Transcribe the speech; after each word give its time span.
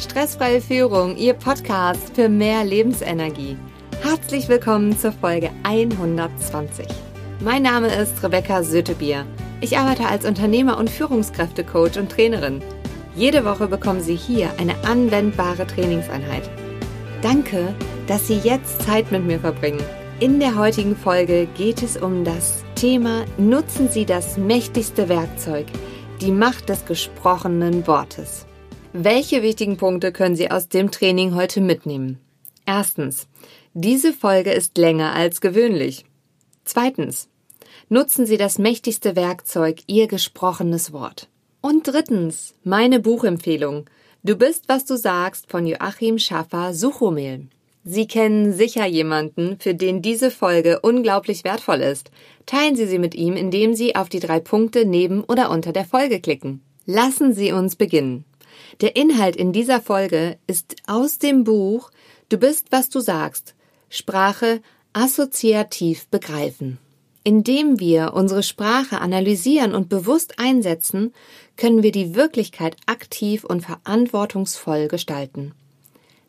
Stressfreie 0.00 0.60
Führung, 0.60 1.16
Ihr 1.16 1.34
Podcast 1.34 2.14
für 2.14 2.28
mehr 2.28 2.64
Lebensenergie. 2.64 3.56
Herzlich 4.00 4.48
willkommen 4.48 4.96
zur 4.96 5.10
Folge 5.10 5.50
120. 5.64 6.86
Mein 7.40 7.62
Name 7.62 7.88
ist 7.88 8.22
Rebecca 8.22 8.62
Sötebier. 8.62 9.26
Ich 9.60 9.76
arbeite 9.76 10.06
als 10.06 10.24
Unternehmer 10.24 10.78
und 10.78 10.88
Führungskräftecoach 10.88 11.98
und 11.98 12.12
Trainerin. 12.12 12.62
Jede 13.16 13.44
Woche 13.44 13.66
bekommen 13.66 14.00
Sie 14.00 14.14
hier 14.14 14.50
eine 14.58 14.76
anwendbare 14.84 15.66
Trainingseinheit. 15.66 16.48
Danke, 17.20 17.74
dass 18.06 18.28
Sie 18.28 18.38
jetzt 18.38 18.82
Zeit 18.82 19.10
mit 19.10 19.24
mir 19.24 19.40
verbringen. 19.40 19.82
In 20.20 20.38
der 20.38 20.56
heutigen 20.56 20.94
Folge 20.94 21.48
geht 21.56 21.82
es 21.82 21.96
um 21.96 22.22
das 22.22 22.62
Thema 22.76 23.24
Nutzen 23.36 23.88
Sie 23.88 24.04
das 24.04 24.36
mächtigste 24.36 25.08
Werkzeug, 25.08 25.66
die 26.20 26.30
Macht 26.30 26.68
des 26.68 26.84
gesprochenen 26.84 27.84
Wortes. 27.88 28.47
Welche 28.94 29.42
wichtigen 29.42 29.76
Punkte 29.76 30.12
können 30.12 30.34
Sie 30.34 30.50
aus 30.50 30.68
dem 30.68 30.90
Training 30.90 31.34
heute 31.34 31.60
mitnehmen? 31.60 32.18
Erstens. 32.64 33.28
Diese 33.74 34.14
Folge 34.14 34.50
ist 34.50 34.78
länger 34.78 35.14
als 35.14 35.42
gewöhnlich. 35.42 36.06
Zweitens. 36.64 37.28
Nutzen 37.90 38.24
Sie 38.24 38.38
das 38.38 38.58
mächtigste 38.58 39.14
Werkzeug, 39.14 39.80
Ihr 39.86 40.08
gesprochenes 40.08 40.92
Wort. 40.94 41.28
Und 41.60 41.86
drittens. 41.86 42.54
Meine 42.64 42.98
Buchempfehlung. 42.98 43.84
Du 44.22 44.36
bist, 44.36 44.64
was 44.68 44.86
du 44.86 44.96
sagst 44.96 45.50
von 45.50 45.66
Joachim 45.66 46.18
Schaffer 46.18 46.72
Suchomel. 46.72 47.48
Sie 47.84 48.06
kennen 48.06 48.54
sicher 48.54 48.86
jemanden, 48.86 49.58
für 49.60 49.74
den 49.74 50.00
diese 50.00 50.30
Folge 50.30 50.80
unglaublich 50.80 51.44
wertvoll 51.44 51.82
ist. 51.82 52.10
Teilen 52.46 52.74
Sie 52.74 52.86
sie 52.86 52.98
mit 52.98 53.14
ihm, 53.14 53.36
indem 53.36 53.74
Sie 53.74 53.96
auf 53.96 54.08
die 54.08 54.20
drei 54.20 54.40
Punkte 54.40 54.86
neben 54.86 55.24
oder 55.24 55.50
unter 55.50 55.72
der 55.72 55.84
Folge 55.84 56.20
klicken. 56.20 56.62
Lassen 56.86 57.34
Sie 57.34 57.52
uns 57.52 57.76
beginnen. 57.76 58.24
Der 58.80 58.96
Inhalt 58.96 59.36
in 59.36 59.52
dieser 59.52 59.80
Folge 59.80 60.38
ist 60.46 60.76
aus 60.86 61.18
dem 61.18 61.44
Buch 61.44 61.90
Du 62.28 62.36
bist, 62.36 62.66
was 62.70 62.90
du 62.90 63.00
sagst. 63.00 63.54
Sprache 63.88 64.60
assoziativ 64.92 66.08
begreifen. 66.08 66.78
Indem 67.24 67.80
wir 67.80 68.12
unsere 68.14 68.42
Sprache 68.42 69.00
analysieren 69.00 69.74
und 69.74 69.88
bewusst 69.88 70.38
einsetzen, 70.38 71.12
können 71.56 71.82
wir 71.82 71.92
die 71.92 72.14
Wirklichkeit 72.14 72.76
aktiv 72.86 73.44
und 73.44 73.62
verantwortungsvoll 73.62 74.88
gestalten. 74.88 75.52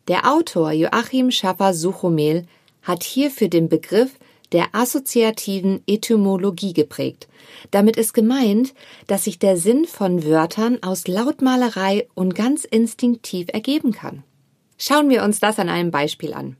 Der 0.08 0.30
Autor 0.32 0.72
Joachim 0.72 1.30
Schaffer-Suchomel 1.30 2.46
hat 2.82 3.02
hierfür 3.02 3.48
den 3.48 3.68
Begriff 3.68 4.18
der 4.52 4.74
assoziativen 4.74 5.82
Etymologie 5.86 6.72
geprägt. 6.72 7.28
Damit 7.70 7.96
ist 7.96 8.14
gemeint, 8.14 8.74
dass 9.06 9.24
sich 9.24 9.38
der 9.38 9.56
Sinn 9.56 9.84
von 9.84 10.24
Wörtern 10.24 10.82
aus 10.82 11.06
Lautmalerei 11.06 12.08
und 12.14 12.34
ganz 12.34 12.64
instinktiv 12.64 13.48
ergeben 13.52 13.92
kann. 13.92 14.22
Schauen 14.78 15.08
wir 15.08 15.22
uns 15.22 15.40
das 15.40 15.58
an 15.58 15.68
einem 15.68 15.90
Beispiel 15.90 16.34
an. 16.34 16.56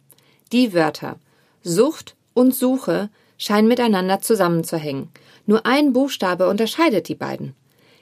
Die 0.52 0.72
Wörter 0.72 1.18
Sucht 1.62 2.16
und 2.34 2.54
Suche 2.54 3.10
scheinen 3.38 3.68
miteinander 3.68 4.20
zusammenzuhängen. 4.20 5.08
Nur 5.46 5.66
ein 5.66 5.92
Buchstabe 5.92 6.48
unterscheidet 6.48 7.08
die 7.08 7.14
beiden. 7.14 7.54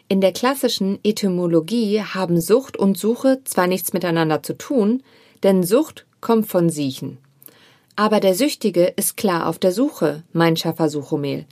In 0.09 0.21
der 0.21 0.33
klassischen 0.33 0.99
Etymologie 1.05 2.03
haben 2.03 2.41
Sucht 2.41 2.77
und 2.77 2.97
Suche 2.97 3.43
zwar 3.45 3.67
nichts 3.67 3.93
miteinander 3.93 4.43
zu 4.43 4.57
tun, 4.57 5.03
denn 5.43 5.63
Sucht 5.63 6.07
kommt 6.21 6.49
von 6.49 6.71
Siechen. 6.71 7.19
Aber 7.99 8.21
der 8.21 8.37
Süchtige 8.37 8.85
ist 8.95 9.17
klar 9.17 9.49
auf 9.49 9.59
der 9.59 9.73
Suche, 9.73 10.23
mein 10.33 10.57
Schaffer 10.57 10.89
Suchomel. 10.89 11.47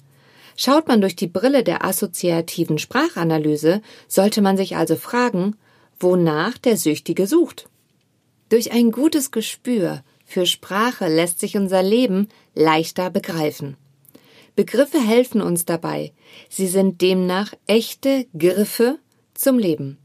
Schaut 0.57 0.87
man 0.87 1.01
durch 1.01 1.17
die 1.17 1.27
Brille 1.27 1.65
der 1.65 1.85
assoziativen 1.85 2.79
Sprachanalyse, 2.79 3.83
sollte 4.07 4.43
man 4.43 4.57
sich 4.57 4.77
also 4.77 4.95
fragen, 4.95 5.57
wonach 5.99 6.57
der 6.57 6.77
Süchtige 6.77 7.27
sucht. 7.27 7.69
Durch 8.49 8.71
ein 8.71 8.93
gutes 8.93 9.33
Gespür 9.33 10.05
für 10.25 10.47
Sprache 10.47 11.09
lässt 11.09 11.41
sich 11.41 11.57
unser 11.57 11.83
Leben 11.83 12.29
leichter 12.55 13.11
begreifen. 13.11 13.77
Begriffe 14.55 15.01
helfen 15.01 15.43
uns 15.43 15.65
dabei. 15.65 16.12
Sie 16.49 16.69
sind 16.69 17.03
demnach 17.03 17.55
echte 17.67 18.25
Griffe 18.39 19.01
zum 19.35 19.59
Leben. 19.59 19.99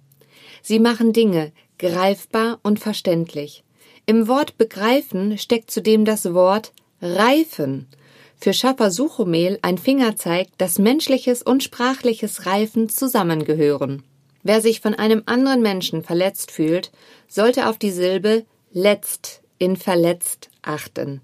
Sie 0.63 0.80
machen 0.80 1.13
Dinge 1.13 1.51
greifbar 1.78 2.59
und 2.63 2.80
verständlich. 2.80 3.63
Im 4.11 4.27
Wort 4.27 4.57
begreifen 4.57 5.38
steckt 5.38 5.72
zudem 5.72 6.03
das 6.03 6.33
Wort 6.33 6.73
reifen. 7.01 7.88
Für 8.35 8.51
Schaffer 8.51 8.91
Suchomel 8.91 9.57
ein 9.61 9.77
Fingerzeig, 9.77 10.49
dass 10.57 10.79
menschliches 10.79 11.41
und 11.41 11.63
sprachliches 11.63 12.45
Reifen 12.45 12.89
zusammengehören. 12.89 14.03
Wer 14.44 14.59
sich 14.59 14.81
von 14.81 14.95
einem 14.95 15.23
anderen 15.27 15.61
Menschen 15.61 16.03
verletzt 16.03 16.51
fühlt, 16.51 16.91
sollte 17.29 17.69
auf 17.69 17.77
die 17.77 17.91
Silbe 17.91 18.44
letzt 18.73 19.44
in 19.59 19.77
verletzt 19.77 20.50
achten. 20.61 21.21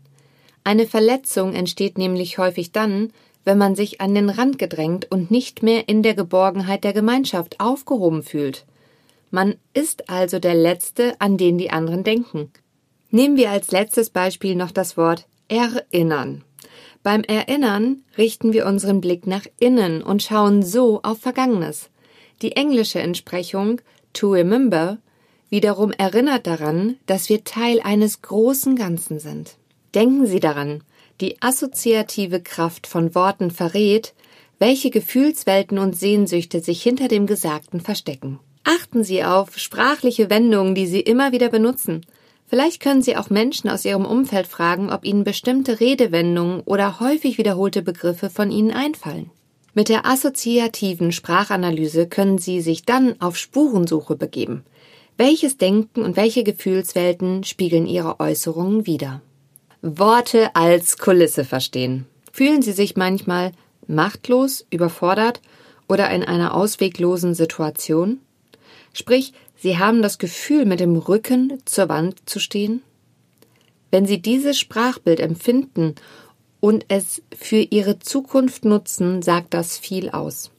Eine 0.64 0.88
Verletzung 0.88 1.56
entsteht 1.56 1.98
nämlich 1.98 2.38
häufig 2.38 2.72
dann, 2.72 3.12
wenn 3.44 3.58
man 3.58 3.76
sich 3.76 4.00
an 4.00 4.16
den 4.16 4.30
Rand 4.30 4.60
gedrängt 4.60 5.12
und 5.12 5.30
nicht 5.30 5.62
mehr 5.62 5.90
in 5.90 6.04
der 6.04 6.14
Geborgenheit 6.14 6.86
der 6.86 6.94
Gemeinschaft 6.94 7.60
aufgehoben 7.60 8.24
fühlt. 8.24 8.66
Man 9.30 9.56
ist 9.74 10.10
also 10.10 10.40
der 10.40 10.56
Letzte, 10.56 11.20
an 11.20 11.36
den 11.36 11.58
die 11.58 11.70
anderen 11.70 12.06
denken. 12.06 12.50
Nehmen 13.18 13.36
wir 13.36 13.50
als 13.50 13.72
letztes 13.72 14.12
Beispiel 14.12 14.54
noch 14.54 14.70
das 14.70 14.96
Wort 14.96 15.26
erinnern. 15.48 16.44
Beim 17.02 17.24
Erinnern 17.24 18.04
richten 18.16 18.54
wir 18.54 18.68
unseren 18.68 19.02
Blick 19.02 19.26
nach 19.26 19.48
innen 19.58 20.04
und 20.04 20.22
schauen 20.22 20.62
so 20.62 21.02
auf 21.02 21.18
Vergangenes. 21.18 21.90
Die 22.44 22.52
englische 22.52 23.00
Entsprechung 23.00 23.82
to 24.14 24.34
remember 24.34 25.00
wiederum 25.50 25.94
erinnert 25.94 26.46
daran, 26.46 26.98
dass 27.08 27.28
wir 27.28 27.44
Teil 27.44 27.80
eines 27.84 28.22
großen 28.22 28.76
Ganzen 28.76 29.20
sind. 29.20 29.56
Denken 29.96 30.28
Sie 30.28 30.40
daran, 30.40 30.84
die 31.20 31.42
assoziative 31.42 32.44
Kraft 32.44 32.86
von 32.86 33.16
Worten 33.16 33.50
verrät, 33.50 34.14
welche 34.60 34.92
Gefühlswelten 34.92 35.80
und 35.80 35.98
Sehnsüchte 35.98 36.60
sich 36.60 36.84
hinter 36.84 37.08
dem 37.08 37.26
Gesagten 37.26 37.82
verstecken. 37.82 38.38
Achten 38.64 39.04
Sie 39.04 39.24
auf 39.24 39.58
sprachliche 39.58 40.30
Wendungen, 40.30 40.76
die 40.76 40.86
Sie 40.86 41.00
immer 41.00 41.32
wieder 41.32 41.50
benutzen. 41.50 42.06
Vielleicht 42.48 42.82
können 42.82 43.02
Sie 43.02 43.18
auch 43.18 43.30
Menschen 43.30 43.70
aus 43.70 43.84
Ihrem 43.84 44.06
Umfeld 44.06 44.48
fragen, 44.48 44.90
ob 44.90 45.04
Ihnen 45.04 45.26
bestimmte 45.26 45.82
Redewendungen 45.82 46.62
oder 46.62 47.02
häufig 47.02 47.38
wiederholte 47.38 47.82
Begriffe 47.82 48.30
von 48.30 48.52
Ihnen 48.52 48.72
einfallen. 48.72 49.30
Mit 49.74 49.90
der 49.90 50.06
assoziativen 50.06 51.12
Sprachanalyse 51.12 52.08
können 52.08 52.38
Sie 52.38 52.62
sich 52.62 52.84
dann 52.84 53.20
auf 53.22 53.38
Spurensuche 53.38 54.16
begeben. 54.16 54.64
Welches 55.18 55.58
Denken 55.58 56.04
und 56.04 56.16
welche 56.16 56.44
Gefühlswelten 56.44 57.44
spiegeln 57.44 57.86
Ihre 57.86 58.20
Äußerungen 58.20 58.88
wider? 58.88 59.22
Worte 59.82 60.56
als 60.56 60.98
Kulisse 60.98 61.44
verstehen. 61.44 62.06
Fühlen 62.32 62.62
Sie 62.62 62.72
sich 62.72 62.96
manchmal 62.96 63.52
machtlos, 63.88 64.66
überfordert 64.70 65.42
oder 65.90 66.10
in 66.12 66.24
einer 66.24 66.54
ausweglosen 66.54 67.36
Situation? 67.36 68.20
Sprich, 68.94 69.34
Sie 69.58 69.78
haben 69.78 70.02
das 70.02 70.18
Gefühl, 70.18 70.66
mit 70.66 70.80
dem 70.80 70.96
Rücken 70.96 71.60
zur 71.66 71.90
Wand 71.90 72.30
zu 72.30 72.40
stehen? 72.40 72.82
Wenn 73.90 74.06
Sie 74.06 74.22
dieses 74.22 74.60
Sprachbild 74.60 75.20
empfinden 75.20 75.96
und 76.60 76.86
es 76.90 77.22
für 77.36 77.60
Ihre 77.60 78.00
Zukunft 78.00 78.66
nutzen, 78.66 79.22
sagt 79.22 79.54
das 79.54 79.78
viel 79.78 80.10
aus. 80.10 80.52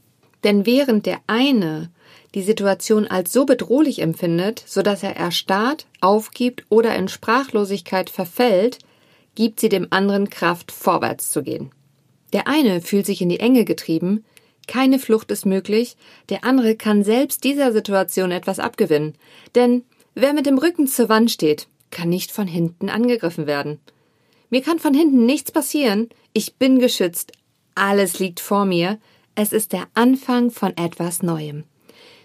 Denn 0.44 0.66
während 0.66 1.06
der 1.06 1.18
eine 1.26 1.90
die 2.34 2.42
Situation 2.42 3.06
als 3.06 3.32
so 3.32 3.46
bedrohlich 3.46 4.00
empfindet, 4.00 4.62
so 4.66 4.82
dass 4.82 5.02
er 5.02 5.16
erstarrt, 5.16 5.86
aufgibt 6.00 6.64
oder 6.68 6.94
in 6.94 7.08
Sprachlosigkeit 7.08 8.10
verfällt, 8.10 8.78
gibt 9.34 9.60
sie 9.60 9.68
dem 9.68 9.88
anderen 9.90 10.30
Kraft, 10.30 10.72
vorwärts 10.72 11.30
zu 11.30 11.42
gehen. 11.42 11.70
Der 12.32 12.46
eine 12.46 12.80
fühlt 12.80 13.06
sich 13.06 13.22
in 13.22 13.28
die 13.28 13.40
Enge 13.40 13.64
getrieben, 13.64 14.24
keine 14.68 15.00
Flucht 15.00 15.32
ist 15.32 15.46
möglich, 15.46 15.96
der 16.28 16.44
andere 16.44 16.76
kann 16.76 17.02
selbst 17.02 17.42
dieser 17.42 17.72
Situation 17.72 18.30
etwas 18.30 18.60
abgewinnen. 18.60 19.14
Denn 19.56 19.82
wer 20.14 20.32
mit 20.32 20.46
dem 20.46 20.58
Rücken 20.58 20.86
zur 20.86 21.08
Wand 21.08 21.32
steht, 21.32 21.66
kann 21.90 22.08
nicht 22.08 22.30
von 22.30 22.46
hinten 22.46 22.88
angegriffen 22.88 23.48
werden. 23.48 23.80
Mir 24.50 24.62
kann 24.62 24.78
von 24.78 24.94
hinten 24.94 25.26
nichts 25.26 25.50
passieren, 25.50 26.08
ich 26.32 26.54
bin 26.54 26.78
geschützt, 26.78 27.32
alles 27.74 28.18
liegt 28.20 28.38
vor 28.38 28.64
mir, 28.64 28.98
es 29.34 29.52
ist 29.52 29.72
der 29.72 29.86
Anfang 29.94 30.50
von 30.50 30.76
etwas 30.76 31.22
Neuem. 31.22 31.64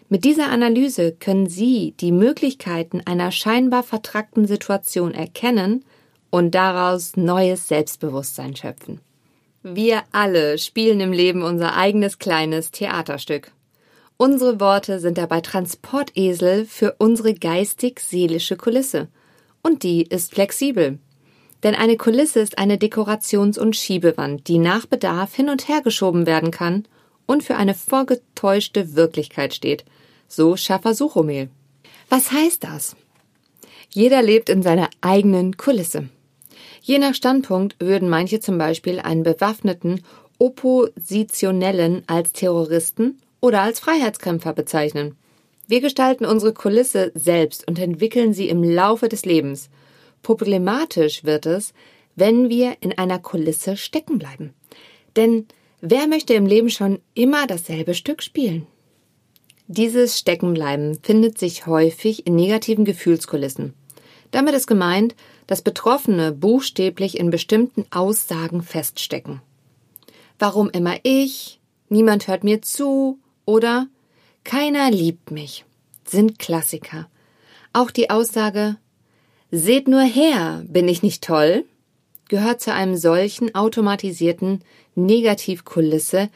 Mit 0.09 0.25
dieser 0.25 0.49
Analyse 0.49 1.13
können 1.13 1.47
Sie 1.47 1.95
die 1.99 2.11
Möglichkeiten 2.11 3.01
einer 3.05 3.31
scheinbar 3.31 3.83
vertrackten 3.83 4.45
Situation 4.45 5.13
erkennen 5.13 5.85
und 6.29 6.55
daraus 6.55 7.15
neues 7.15 7.67
Selbstbewusstsein 7.67 8.55
schöpfen. 8.55 8.99
Wir 9.65 10.03
alle 10.11 10.57
spielen 10.57 10.99
im 10.99 11.13
Leben 11.13 11.41
unser 11.41 11.77
eigenes 11.77 12.19
kleines 12.19 12.71
Theaterstück. 12.71 13.53
Unsere 14.17 14.59
Worte 14.59 14.99
sind 14.99 15.17
dabei 15.17 15.39
Transportesel 15.39 16.65
für 16.65 16.95
unsere 16.97 17.33
geistig-seelische 17.33 18.57
Kulisse. 18.57 19.07
Und 19.61 19.83
die 19.83 20.03
ist 20.03 20.33
flexibel. 20.33 20.99
Denn 21.63 21.75
eine 21.75 21.95
Kulisse 21.95 22.41
ist 22.41 22.57
eine 22.57 22.75
Dekorations- 22.77 23.57
und 23.57 23.77
Schiebewand, 23.77 24.49
die 24.49 24.57
nach 24.57 24.85
Bedarf 24.85 25.33
hin 25.33 25.47
und 25.47 25.69
her 25.69 25.81
geschoben 25.81 26.25
werden 26.25 26.51
kann 26.51 26.83
und 27.25 27.41
für 27.41 27.55
eine 27.55 27.73
vorgetäuschte 27.73 28.97
Wirklichkeit 28.97 29.53
steht. 29.53 29.85
So 30.27 30.57
Schaffer 30.57 30.93
Suchomel. 30.93 31.49
Was 32.09 32.33
heißt 32.33 32.65
das? 32.65 32.97
Jeder 33.89 34.21
lebt 34.21 34.49
in 34.49 34.61
seiner 34.61 34.89
eigenen 34.99 35.55
Kulisse. 35.55 36.09
Je 36.85 36.99
nach 36.99 37.15
Standpunkt 37.15 37.77
würden 37.79 38.09
manche 38.09 38.41
zum 38.41 38.57
Beispiel 38.57 38.99
einen 38.99 39.23
bewaffneten 39.23 40.01
Oppositionellen 40.37 42.03
als 42.07 42.33
Terroristen 42.33 43.21
oder 43.39 43.61
als 43.61 43.79
Freiheitskämpfer 43.79 44.51
bezeichnen. 44.51 45.15
Wir 45.65 45.79
gestalten 45.79 46.25
unsere 46.25 46.53
Kulisse 46.53 47.13
selbst 47.15 47.65
und 47.69 47.79
entwickeln 47.79 48.33
sie 48.33 48.49
im 48.49 48.63
Laufe 48.63 49.07
des 49.07 49.23
Lebens. 49.23 49.69
Problematisch 50.23 51.23
wird 51.23 51.45
es, 51.45 51.73
wenn 52.17 52.49
wir 52.49 52.75
in 52.81 52.97
einer 52.97 53.19
Kulisse 53.19 53.77
stecken 53.77 54.19
bleiben. 54.19 54.53
Denn 55.15 55.47
wer 55.79 56.07
möchte 56.07 56.33
im 56.33 56.45
Leben 56.45 56.69
schon 56.69 56.99
immer 57.13 57.47
dasselbe 57.47 57.93
Stück 57.93 58.21
spielen? 58.21 58.67
Dieses 59.67 60.19
Steckenbleiben 60.19 60.99
findet 61.01 61.37
sich 61.37 61.65
häufig 61.65 62.27
in 62.27 62.35
negativen 62.35 62.83
Gefühlskulissen. 62.83 63.73
Damit 64.33 64.53
ist 64.53 64.67
gemeint, 64.67 65.15
dass 65.47 65.61
Betroffene 65.61 66.33
buchstäblich 66.33 67.17
in 67.17 67.29
bestimmten 67.29 67.85
Aussagen 67.89 68.61
feststecken. 68.61 69.41
Warum 70.37 70.69
immer 70.69 70.97
ich? 71.03 71.61
Niemand 71.87 72.27
hört 72.27 72.43
mir 72.43 72.61
zu 72.61 73.19
oder 73.45 73.87
keiner 74.43 74.91
liebt 74.91 75.31
mich 75.31 75.63
sind 76.13 76.39
Klassiker. 76.39 77.09
Auch 77.73 77.91
die 77.91 78.09
Aussage 78.09 78.77
Seht 79.51 79.87
nur 79.87 80.01
her, 80.01 80.63
bin 80.67 80.87
ich 80.87 81.03
nicht 81.03 81.23
toll? 81.23 81.65
gehört 82.29 82.61
zu 82.61 82.73
einem 82.73 82.95
solchen 82.95 83.53
automatisierten 83.53 84.63
Negativkulisse, 84.95 86.29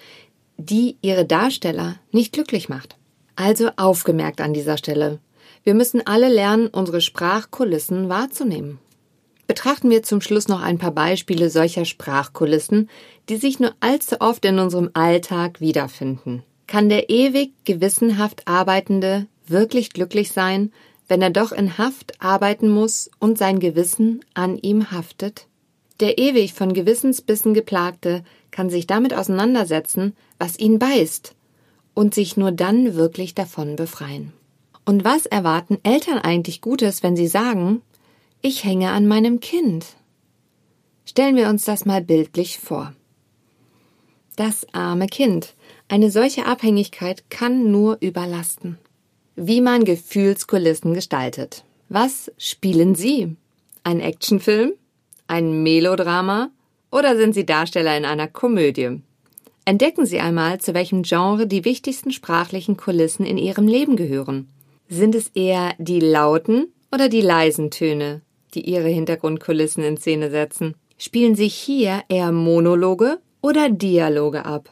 die 0.58 0.98
ihre 1.02 1.26
Darsteller 1.26 1.96
nicht 2.12 2.34
glücklich 2.34 2.70
macht. 2.70 2.98
Also 3.36 3.72
aufgemerkt 3.78 4.42
an 4.42 4.54
dieser 4.54 4.78
Stelle. 4.78 5.20
Wir 5.68 5.74
müssen 5.74 6.08
alle 6.08 6.30
lernen, 6.30 6.68
unsere 6.68 7.02
Sprachkulissen 7.02 8.08
wahrzunehmen. 8.08 8.80
Betrachten 9.48 9.90
wir 9.90 10.02
zum 10.02 10.22
Schluss 10.22 10.48
noch 10.48 10.62
ein 10.62 10.78
paar 10.78 10.94
Beispiele 10.94 11.50
solcher 11.50 11.84
Sprachkulissen, 11.84 12.90
die 13.28 13.36
sich 13.36 13.60
nur 13.60 13.74
allzu 13.82 14.22
oft 14.22 14.46
in 14.46 14.60
unserem 14.60 14.92
Alltag 14.94 15.60
wiederfinden. 15.60 16.44
Kann 16.68 16.88
der 16.88 17.10
ewig 17.10 17.52
gewissenhaft 17.66 18.48
Arbeitende 18.48 19.28
wirklich 19.46 19.90
glücklich 19.90 20.32
sein, 20.32 20.72
wenn 21.10 21.22
er 21.22 21.32
doch 21.32 21.52
in 21.52 21.78
Haft 21.78 22.14
arbeiten 22.22 22.70
muss 22.70 23.12
und 23.20 23.38
sein 23.38 23.60
Gewissen 23.60 24.24
an 24.36 24.58
ihm 24.58 24.92
haftet? 24.92 25.48
Der 26.00 26.18
ewig 26.18 26.54
von 26.54 26.72
Gewissensbissen 26.72 27.54
geplagte 27.54 28.24
kann 28.52 28.70
sich 28.70 28.88
damit 28.88 29.14
auseinandersetzen, 29.14 30.16
was 30.40 30.58
ihn 30.58 30.80
beißt, 30.80 31.36
und 31.94 32.14
sich 32.14 32.38
nur 32.38 32.54
dann 32.54 32.96
wirklich 32.96 33.36
davon 33.36 33.76
befreien. 33.76 34.32
Und 34.88 35.04
was 35.04 35.26
erwarten 35.26 35.80
Eltern 35.84 36.18
eigentlich 36.18 36.62
Gutes, 36.62 37.04
wenn 37.04 37.18
sie 37.18 37.28
sagen, 37.28 37.82
ich 38.42 38.64
hänge 38.64 38.92
an 38.92 39.06
meinem 39.06 39.42
Kind? 39.42 39.86
Stellen 41.04 41.36
wir 41.36 41.50
uns 41.50 41.66
das 41.66 41.84
mal 41.84 42.02
bildlich 42.02 42.58
vor. 42.58 42.94
Das 44.38 44.66
arme 44.72 45.08
Kind. 45.08 45.56
Eine 45.90 46.10
solche 46.10 46.46
Abhängigkeit 46.46 47.30
kann 47.30 47.70
nur 47.70 47.98
überlasten. 48.00 48.78
Wie 49.36 49.60
man 49.60 49.84
Gefühlskulissen 49.84 50.94
gestaltet. 50.94 51.66
Was 51.90 52.32
spielen 52.38 52.96
Sie? 52.96 53.36
Ein 53.84 54.00
Actionfilm? 54.00 54.72
Ein 55.28 55.64
Melodrama? 55.64 56.50
Oder 56.94 57.18
sind 57.18 57.34
Sie 57.34 57.46
Darsteller 57.46 57.98
in 57.98 58.06
einer 58.06 58.30
Komödie? 58.30 59.02
Entdecken 59.66 60.06
Sie 60.06 60.22
einmal, 60.22 60.62
zu 60.62 60.74
welchem 60.74 61.04
Genre 61.04 61.46
die 61.46 61.66
wichtigsten 61.66 62.14
sprachlichen 62.14 62.78
Kulissen 62.78 63.26
in 63.26 63.38
Ihrem 63.38 63.68
Leben 63.68 63.98
gehören. 63.98 64.48
Sind 64.90 65.16
es 65.16 65.28
eher 65.30 65.74
die 65.80 66.00
lauten 66.00 66.72
oder 66.94 67.10
die 67.10 67.22
leisen 67.22 67.72
Töne, 67.72 68.22
die 68.54 68.62
Ihre 68.62 68.88
Hintergrundkulissen 68.88 69.84
in 69.84 69.98
Szene 69.98 70.30
setzen? 70.32 70.76
Spielen 70.98 71.36
sich 71.36 71.54
hier 71.56 72.04
eher 72.08 72.32
Monologe 72.32 73.20
oder 73.42 73.70
Dialoge 73.70 74.46
ab? 74.46 74.70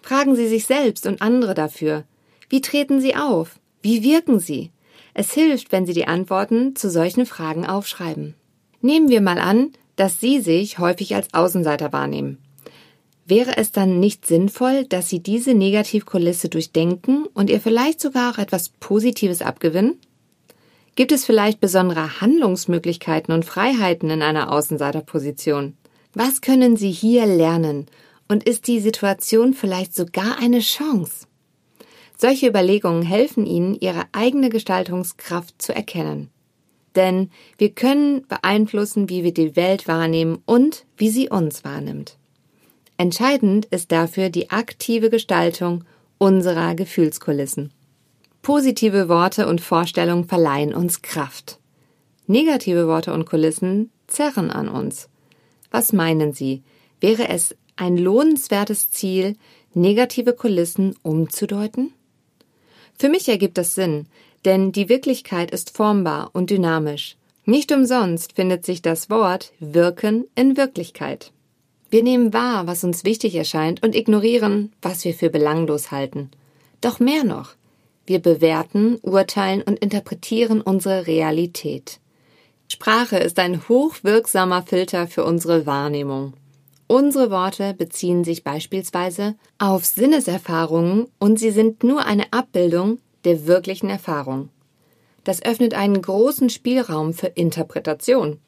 Fragen 0.00 0.36
Sie 0.36 0.46
sich 0.46 0.66
selbst 0.66 1.06
und 1.06 1.22
andere 1.22 1.54
dafür. 1.54 2.04
Wie 2.48 2.60
treten 2.60 3.00
Sie 3.00 3.16
auf? 3.16 3.58
Wie 3.82 4.02
wirken 4.02 4.38
Sie? 4.38 4.70
Es 5.14 5.32
hilft, 5.32 5.72
wenn 5.72 5.86
Sie 5.86 5.92
die 5.92 6.06
Antworten 6.06 6.76
zu 6.76 6.88
solchen 6.88 7.26
Fragen 7.26 7.66
aufschreiben. 7.66 8.34
Nehmen 8.80 9.08
wir 9.08 9.20
mal 9.20 9.38
an, 9.38 9.72
dass 9.96 10.20
Sie 10.20 10.40
sich 10.40 10.78
häufig 10.78 11.14
als 11.14 11.34
Außenseiter 11.34 11.92
wahrnehmen. 11.92 12.38
Wäre 13.24 13.56
es 13.56 13.70
dann 13.70 14.00
nicht 14.00 14.26
sinnvoll, 14.26 14.84
dass 14.84 15.08
Sie 15.08 15.20
diese 15.20 15.54
Negativkulisse 15.54 16.48
durchdenken 16.48 17.26
und 17.34 17.50
ihr 17.50 17.60
vielleicht 17.60 18.00
sogar 18.00 18.32
auch 18.32 18.38
etwas 18.38 18.68
Positives 18.68 19.42
abgewinnen? 19.42 19.98
Gibt 20.96 21.12
es 21.12 21.24
vielleicht 21.24 21.60
besondere 21.60 22.20
Handlungsmöglichkeiten 22.20 23.32
und 23.32 23.44
Freiheiten 23.44 24.10
in 24.10 24.22
einer 24.22 24.52
Außenseiterposition? 24.52 25.76
Was 26.14 26.40
können 26.40 26.76
Sie 26.76 26.90
hier 26.90 27.26
lernen? 27.26 27.86
Und 28.28 28.44
ist 28.44 28.66
die 28.66 28.80
Situation 28.80 29.54
vielleicht 29.54 29.94
sogar 29.94 30.38
eine 30.38 30.60
Chance? 30.60 31.26
Solche 32.18 32.48
Überlegungen 32.48 33.02
helfen 33.02 33.46
Ihnen, 33.46 33.74
Ihre 33.80 34.04
eigene 34.12 34.48
Gestaltungskraft 34.50 35.60
zu 35.60 35.74
erkennen. 35.74 36.28
Denn 36.94 37.30
wir 37.56 37.70
können 37.70 38.26
beeinflussen, 38.26 39.08
wie 39.08 39.24
wir 39.24 39.32
die 39.32 39.56
Welt 39.56 39.88
wahrnehmen 39.88 40.42
und 40.44 40.84
wie 40.96 41.08
sie 41.08 41.30
uns 41.30 41.64
wahrnimmt. 41.64 42.18
Entscheidend 43.02 43.64
ist 43.64 43.90
dafür 43.90 44.30
die 44.30 44.50
aktive 44.50 45.10
Gestaltung 45.10 45.82
unserer 46.18 46.76
Gefühlskulissen. 46.76 47.72
Positive 48.42 49.08
Worte 49.08 49.48
und 49.48 49.60
Vorstellungen 49.60 50.24
verleihen 50.24 50.72
uns 50.72 51.02
Kraft. 51.02 51.58
Negative 52.28 52.86
Worte 52.86 53.12
und 53.12 53.24
Kulissen 53.24 53.90
zerren 54.06 54.52
an 54.52 54.68
uns. 54.68 55.08
Was 55.72 55.92
meinen 55.92 56.32
Sie? 56.32 56.62
Wäre 57.00 57.28
es 57.28 57.56
ein 57.74 57.98
lohnenswertes 57.98 58.92
Ziel, 58.92 59.34
negative 59.74 60.32
Kulissen 60.32 60.94
umzudeuten? 61.02 61.92
Für 62.96 63.08
mich 63.08 63.28
ergibt 63.28 63.58
das 63.58 63.74
Sinn, 63.74 64.06
denn 64.44 64.70
die 64.70 64.88
Wirklichkeit 64.88 65.50
ist 65.50 65.76
formbar 65.76 66.30
und 66.34 66.50
dynamisch. 66.50 67.16
Nicht 67.46 67.72
umsonst 67.72 68.34
findet 68.34 68.64
sich 68.64 68.80
das 68.80 69.10
Wort 69.10 69.52
Wirken 69.58 70.26
in 70.36 70.56
Wirklichkeit. 70.56 71.32
Wir 71.92 72.02
nehmen 72.02 72.32
wahr, 72.32 72.66
was 72.66 72.84
uns 72.84 73.04
wichtig 73.04 73.34
erscheint 73.34 73.82
und 73.82 73.94
ignorieren, 73.94 74.72
was 74.80 75.04
wir 75.04 75.12
für 75.12 75.28
belanglos 75.28 75.90
halten. 75.90 76.30
Doch 76.80 77.00
mehr 77.00 77.22
noch. 77.22 77.50
Wir 78.06 78.18
bewerten, 78.18 78.96
urteilen 79.02 79.60
und 79.60 79.78
interpretieren 79.78 80.62
unsere 80.62 81.06
Realität. 81.06 82.00
Sprache 82.66 83.18
ist 83.18 83.38
ein 83.38 83.68
hochwirksamer 83.68 84.62
Filter 84.62 85.06
für 85.06 85.22
unsere 85.26 85.66
Wahrnehmung. 85.66 86.32
Unsere 86.86 87.30
Worte 87.30 87.74
beziehen 87.74 88.24
sich 88.24 88.42
beispielsweise 88.42 89.34
auf 89.58 89.84
Sinneserfahrungen 89.84 91.08
und 91.18 91.38
sie 91.38 91.50
sind 91.50 91.84
nur 91.84 92.06
eine 92.06 92.32
Abbildung 92.32 93.00
der 93.26 93.46
wirklichen 93.46 93.90
Erfahrung. 93.90 94.48
Das 95.24 95.44
öffnet 95.44 95.74
einen 95.74 96.00
großen 96.00 96.48
Spielraum 96.48 97.12
für 97.12 97.26
Interpretation. 97.26 98.38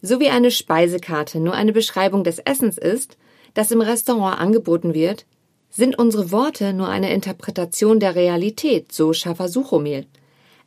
So 0.00 0.20
wie 0.20 0.28
eine 0.28 0.50
Speisekarte 0.50 1.40
nur 1.40 1.54
eine 1.54 1.72
Beschreibung 1.72 2.24
des 2.24 2.38
Essens 2.38 2.78
ist, 2.78 3.16
das 3.54 3.70
im 3.70 3.80
Restaurant 3.80 4.38
angeboten 4.40 4.94
wird, 4.94 5.26
sind 5.70 5.98
unsere 5.98 6.30
Worte 6.30 6.72
nur 6.72 6.88
eine 6.88 7.12
Interpretation 7.12 8.00
der 8.00 8.14
Realität, 8.14 8.92
so 8.92 9.12
Schaffer 9.12 9.48
Suchomel. 9.48 10.06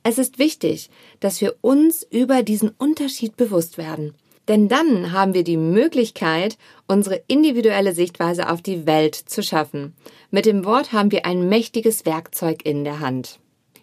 Es 0.04 0.18
ist 0.18 0.40
wichtig, 0.40 0.90
dass 1.20 1.42
wir 1.42 1.56
uns 1.62 2.06
über 2.10 2.44
diesen 2.44 2.70
Unterschied 2.78 3.38
bewusst 3.38 3.78
werden. 3.78 4.14
Denn 4.48 4.68
dann 4.68 5.12
haben 5.12 5.34
wir 5.34 5.44
die 5.44 5.58
Möglichkeit, 5.58 6.58
unsere 6.88 7.22
individuelle 7.28 7.94
Sichtweise 7.94 8.50
auf 8.50 8.62
die 8.62 8.86
Welt 8.86 9.16
zu 9.16 9.44
schaffen. 9.44 9.94
Mit 10.32 10.46
dem 10.46 10.66
Wort 10.66 10.92
haben 10.92 11.12
wir 11.12 11.26
ein 11.26 11.48
mächtiges 11.48 12.06
Werkzeug 12.06 12.66
in 12.66 12.84
der 12.84 13.00
Hand. 13.00 13.41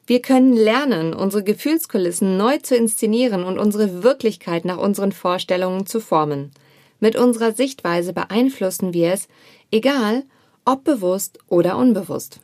Wir 0.09 0.23
können 0.23 0.55
lernen, 0.55 1.13
unsere 1.13 1.45
Gefühlskulissen 1.45 2.39
neu 2.39 2.57
zu 2.57 2.75
inszenieren 2.75 3.45
und 3.45 3.59
unsere 3.59 4.03
Wirklichkeit 4.03 4.65
nach 4.65 4.79
unseren 4.79 5.13
Vorstellungen 5.13 5.85
zu 5.85 6.01
formen. 6.01 6.51
Mit 6.99 7.15
unserer 7.15 7.53
Sichtweise 7.53 8.15
beeinflussen 8.15 8.95
wir 8.95 9.13
es, 9.13 9.29
egal 9.71 10.25
ob 10.65 10.83
bewusst 10.83 11.41
oder 11.47 11.77
unbewusst. 11.77 12.41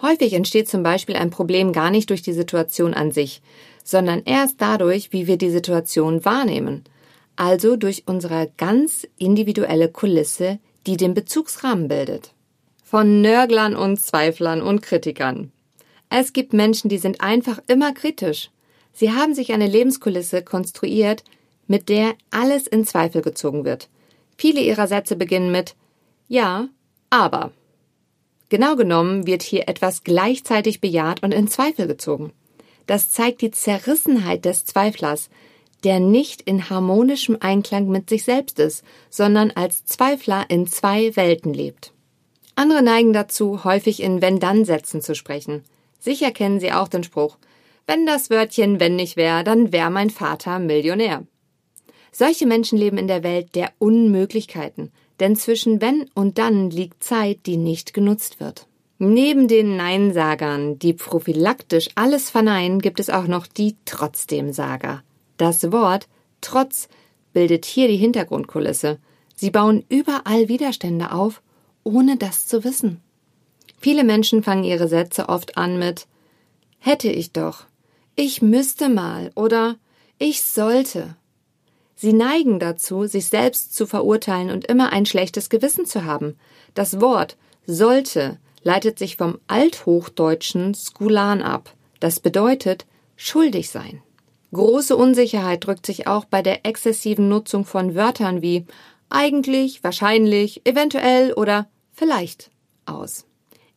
Häufig 0.00 0.32
entsteht 0.32 0.66
zum 0.66 0.82
Beispiel 0.82 1.16
ein 1.16 1.28
Problem 1.28 1.74
gar 1.74 1.90
nicht 1.90 2.08
durch 2.08 2.22
die 2.22 2.32
Situation 2.32 2.94
an 2.94 3.12
sich, 3.12 3.42
sondern 3.84 4.22
erst 4.24 4.62
dadurch, 4.62 5.12
wie 5.12 5.26
wir 5.26 5.36
die 5.36 5.50
Situation 5.50 6.24
wahrnehmen, 6.24 6.84
also 7.36 7.76
durch 7.76 8.04
unsere 8.06 8.50
ganz 8.56 9.06
individuelle 9.18 9.90
Kulisse, 9.90 10.58
die 10.86 10.96
den 10.96 11.12
Bezugsrahmen 11.12 11.86
bildet. 11.86 12.32
Von 12.82 13.20
Nörglern 13.20 13.76
und 13.76 14.00
Zweiflern 14.00 14.62
und 14.62 14.80
Kritikern 14.80 15.52
es 16.16 16.32
gibt 16.32 16.52
Menschen, 16.52 16.88
die 16.88 16.98
sind 16.98 17.22
einfach 17.22 17.58
immer 17.66 17.92
kritisch. 17.92 18.50
Sie 18.92 19.10
haben 19.10 19.34
sich 19.34 19.52
eine 19.52 19.66
Lebenskulisse 19.66 20.42
konstruiert, 20.42 21.24
mit 21.66 21.88
der 21.88 22.14
alles 22.30 22.68
in 22.68 22.86
Zweifel 22.86 23.20
gezogen 23.20 23.64
wird. 23.64 23.88
Viele 24.36 24.60
ihrer 24.60 24.86
Sätze 24.86 25.16
beginnen 25.16 25.50
mit 25.50 25.74
Ja, 26.28 26.68
aber. 27.10 27.50
Genau 28.48 28.76
genommen 28.76 29.26
wird 29.26 29.42
hier 29.42 29.68
etwas 29.68 30.04
gleichzeitig 30.04 30.80
bejaht 30.80 31.24
und 31.24 31.34
in 31.34 31.48
Zweifel 31.48 31.88
gezogen. 31.88 32.32
Das 32.86 33.10
zeigt 33.10 33.40
die 33.40 33.50
Zerrissenheit 33.50 34.44
des 34.44 34.64
Zweiflers, 34.64 35.30
der 35.82 35.98
nicht 35.98 36.42
in 36.42 36.70
harmonischem 36.70 37.38
Einklang 37.40 37.88
mit 37.88 38.08
sich 38.08 38.22
selbst 38.22 38.60
ist, 38.60 38.84
sondern 39.10 39.50
als 39.50 39.84
Zweifler 39.84 40.44
in 40.48 40.68
zwei 40.68 41.16
Welten 41.16 41.52
lebt. 41.52 41.92
Andere 42.54 42.82
neigen 42.82 43.12
dazu, 43.12 43.64
häufig 43.64 44.00
in 44.00 44.22
Wenn-Dann-Sätzen 44.22 45.00
zu 45.00 45.16
sprechen. 45.16 45.64
Sicher 46.04 46.32
kennen 46.32 46.60
Sie 46.60 46.70
auch 46.70 46.88
den 46.88 47.02
Spruch, 47.02 47.38
wenn 47.86 48.04
das 48.04 48.28
Wörtchen 48.28 48.78
wenn 48.78 48.94
nicht 48.94 49.16
wäre, 49.16 49.42
dann 49.42 49.72
wäre 49.72 49.90
mein 49.90 50.10
Vater 50.10 50.58
Millionär. 50.58 51.26
Solche 52.12 52.44
Menschen 52.44 52.76
leben 52.76 52.98
in 52.98 53.08
der 53.08 53.22
Welt 53.22 53.54
der 53.54 53.72
Unmöglichkeiten, 53.78 54.92
denn 55.18 55.34
zwischen 55.34 55.80
wenn 55.80 56.10
und 56.14 56.36
dann 56.36 56.68
liegt 56.68 57.02
Zeit, 57.02 57.46
die 57.46 57.56
nicht 57.56 57.94
genutzt 57.94 58.38
wird. 58.38 58.66
Neben 58.98 59.48
den 59.48 59.78
Neinsagern, 59.78 60.78
die 60.78 60.92
prophylaktisch 60.92 61.88
alles 61.94 62.28
verneinen, 62.28 62.80
gibt 62.80 63.00
es 63.00 63.08
auch 63.08 63.26
noch 63.26 63.46
die 63.46 63.76
Trotzdem-Sager. 63.86 65.02
Das 65.38 65.72
Wort 65.72 66.06
trotz 66.42 66.88
bildet 67.32 67.64
hier 67.64 67.88
die 67.88 67.96
Hintergrundkulisse. 67.96 68.98
Sie 69.34 69.50
bauen 69.50 69.86
überall 69.88 70.48
Widerstände 70.50 71.12
auf, 71.12 71.40
ohne 71.82 72.18
das 72.18 72.46
zu 72.46 72.62
wissen. 72.62 73.00
Viele 73.84 74.02
Menschen 74.02 74.42
fangen 74.42 74.64
ihre 74.64 74.88
Sätze 74.88 75.28
oft 75.28 75.58
an 75.58 75.78
mit 75.78 76.06
hätte 76.78 77.10
ich 77.10 77.32
doch, 77.32 77.66
ich 78.16 78.40
müsste 78.40 78.88
mal 78.88 79.30
oder 79.34 79.76
ich 80.16 80.40
sollte. 80.40 81.16
Sie 81.94 82.14
neigen 82.14 82.58
dazu, 82.58 83.04
sich 83.04 83.26
selbst 83.26 83.74
zu 83.74 83.86
verurteilen 83.86 84.50
und 84.50 84.64
immer 84.64 84.90
ein 84.90 85.04
schlechtes 85.04 85.50
Gewissen 85.50 85.84
zu 85.84 86.06
haben. 86.06 86.38
Das 86.72 87.02
Wort 87.02 87.36
sollte 87.66 88.38
leitet 88.62 88.98
sich 88.98 89.18
vom 89.18 89.38
althochdeutschen 89.48 90.72
Skulan 90.72 91.42
ab. 91.42 91.74
Das 92.00 92.20
bedeutet 92.20 92.86
schuldig 93.16 93.68
sein. 93.68 94.00
Große 94.54 94.96
Unsicherheit 94.96 95.66
drückt 95.66 95.84
sich 95.84 96.06
auch 96.06 96.24
bei 96.24 96.40
der 96.40 96.64
exzessiven 96.64 97.28
Nutzung 97.28 97.66
von 97.66 97.94
Wörtern 97.94 98.40
wie 98.40 98.64
eigentlich, 99.10 99.84
wahrscheinlich, 99.84 100.64
eventuell 100.64 101.34
oder 101.34 101.68
vielleicht 101.92 102.50
aus. 102.86 103.26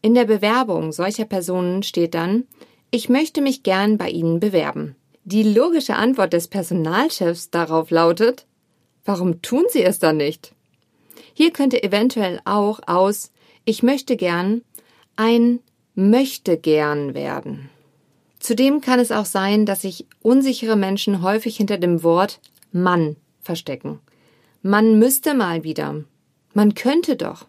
In 0.01 0.13
der 0.13 0.25
Bewerbung 0.25 0.91
solcher 0.91 1.25
Personen 1.25 1.83
steht 1.83 2.13
dann 2.13 2.45
Ich 2.91 3.09
möchte 3.09 3.41
mich 3.41 3.63
gern 3.63 3.97
bei 3.97 4.09
Ihnen 4.09 4.39
bewerben. 4.39 4.95
Die 5.23 5.43
logische 5.43 5.95
Antwort 5.95 6.33
des 6.33 6.47
Personalchefs 6.47 7.49
darauf 7.49 7.89
lautet 7.89 8.45
Warum 9.05 9.41
tun 9.41 9.65
Sie 9.69 9.83
es 9.83 9.99
dann 9.99 10.17
nicht? 10.17 10.53
Hier 11.33 11.51
könnte 11.51 11.81
eventuell 11.83 12.41
auch 12.45 12.79
aus 12.87 13.31
Ich 13.65 13.83
möchte 13.83 14.17
gern 14.17 14.61
ein 15.15 15.59
möchte 15.95 16.57
gern 16.57 17.15
werden. 17.15 17.69
Zudem 18.39 18.81
kann 18.81 18.99
es 18.99 19.11
auch 19.11 19.25
sein, 19.25 19.65
dass 19.65 19.81
sich 19.81 20.05
unsichere 20.21 20.75
Menschen 20.75 21.23
häufig 21.23 21.57
hinter 21.57 21.77
dem 21.77 22.03
Wort 22.03 22.39
Mann 22.71 23.15
verstecken. 23.41 23.99
Man 24.61 24.99
müsste 24.99 25.33
mal 25.33 25.63
wieder. 25.63 26.03
Man 26.53 26.75
könnte 26.75 27.15
doch. 27.15 27.47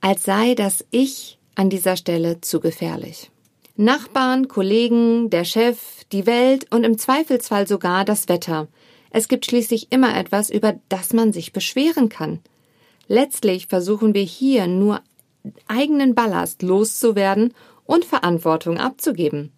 Als 0.00 0.24
sei 0.24 0.54
das 0.54 0.84
Ich 0.90 1.37
an 1.58 1.70
dieser 1.70 1.96
Stelle 1.96 2.40
zu 2.40 2.60
gefährlich. 2.60 3.30
Nachbarn, 3.74 4.46
Kollegen, 4.46 5.28
der 5.28 5.44
Chef, 5.44 6.04
die 6.12 6.24
Welt 6.24 6.72
und 6.72 6.84
im 6.84 6.98
Zweifelsfall 6.98 7.66
sogar 7.66 8.04
das 8.04 8.28
Wetter. 8.28 8.68
Es 9.10 9.26
gibt 9.26 9.44
schließlich 9.44 9.88
immer 9.90 10.16
etwas, 10.16 10.50
über 10.50 10.78
das 10.88 11.12
man 11.12 11.32
sich 11.32 11.52
beschweren 11.52 12.08
kann. 12.08 12.38
Letztlich 13.08 13.66
versuchen 13.66 14.14
wir 14.14 14.22
hier 14.22 14.68
nur 14.68 15.00
eigenen 15.66 16.14
Ballast 16.14 16.62
loszuwerden 16.62 17.54
und 17.84 18.04
Verantwortung 18.04 18.78
abzugeben. 18.78 19.50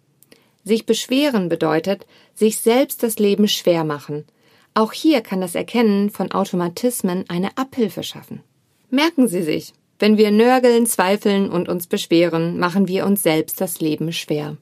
Sich 0.63 0.87
beschweren 0.87 1.49
bedeutet, 1.49 2.07
sich 2.33 2.59
selbst 2.59 3.03
das 3.03 3.19
Leben 3.19 3.47
schwer 3.47 3.83
machen. 3.83 4.25
Auch 4.73 4.93
hier 4.93 5.21
kann 5.21 5.41
das 5.41 5.53
Erkennen 5.53 6.09
von 6.09 6.31
Automatismen 6.31 7.25
eine 7.27 7.57
Abhilfe 7.57 8.03
schaffen. 8.03 8.41
Merken 8.89 9.27
Sie 9.27 9.43
sich, 9.43 9.73
wenn 10.01 10.17
wir 10.17 10.31
nörgeln, 10.31 10.87
zweifeln 10.87 11.51
und 11.51 11.69
uns 11.69 11.85
beschweren, 11.85 12.57
machen 12.57 12.87
wir 12.87 13.05
uns 13.05 13.21
selbst 13.21 13.61
das 13.61 13.79
Leben 13.79 14.11
schwer. 14.11 14.57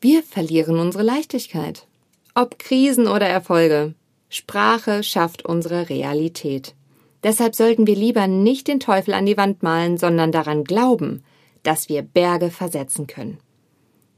Wir 0.00 0.24
verlieren 0.24 0.80
unsere 0.80 1.04
Leichtigkeit. 1.04 1.86
Ob 2.34 2.58
Krisen 2.58 3.06
oder 3.06 3.26
Erfolge, 3.26 3.94
Sprache 4.28 5.04
schafft 5.04 5.44
unsere 5.44 5.88
Realität. 5.88 6.74
Deshalb 7.22 7.54
sollten 7.54 7.86
wir 7.86 7.94
lieber 7.94 8.26
nicht 8.26 8.66
den 8.66 8.80
Teufel 8.80 9.14
an 9.14 9.26
die 9.26 9.36
Wand 9.36 9.62
malen, 9.62 9.96
sondern 9.96 10.32
daran 10.32 10.64
glauben, 10.64 11.22
dass 11.62 11.88
wir 11.88 12.02
Berge 12.02 12.50
versetzen 12.50 13.06
können. 13.06 13.38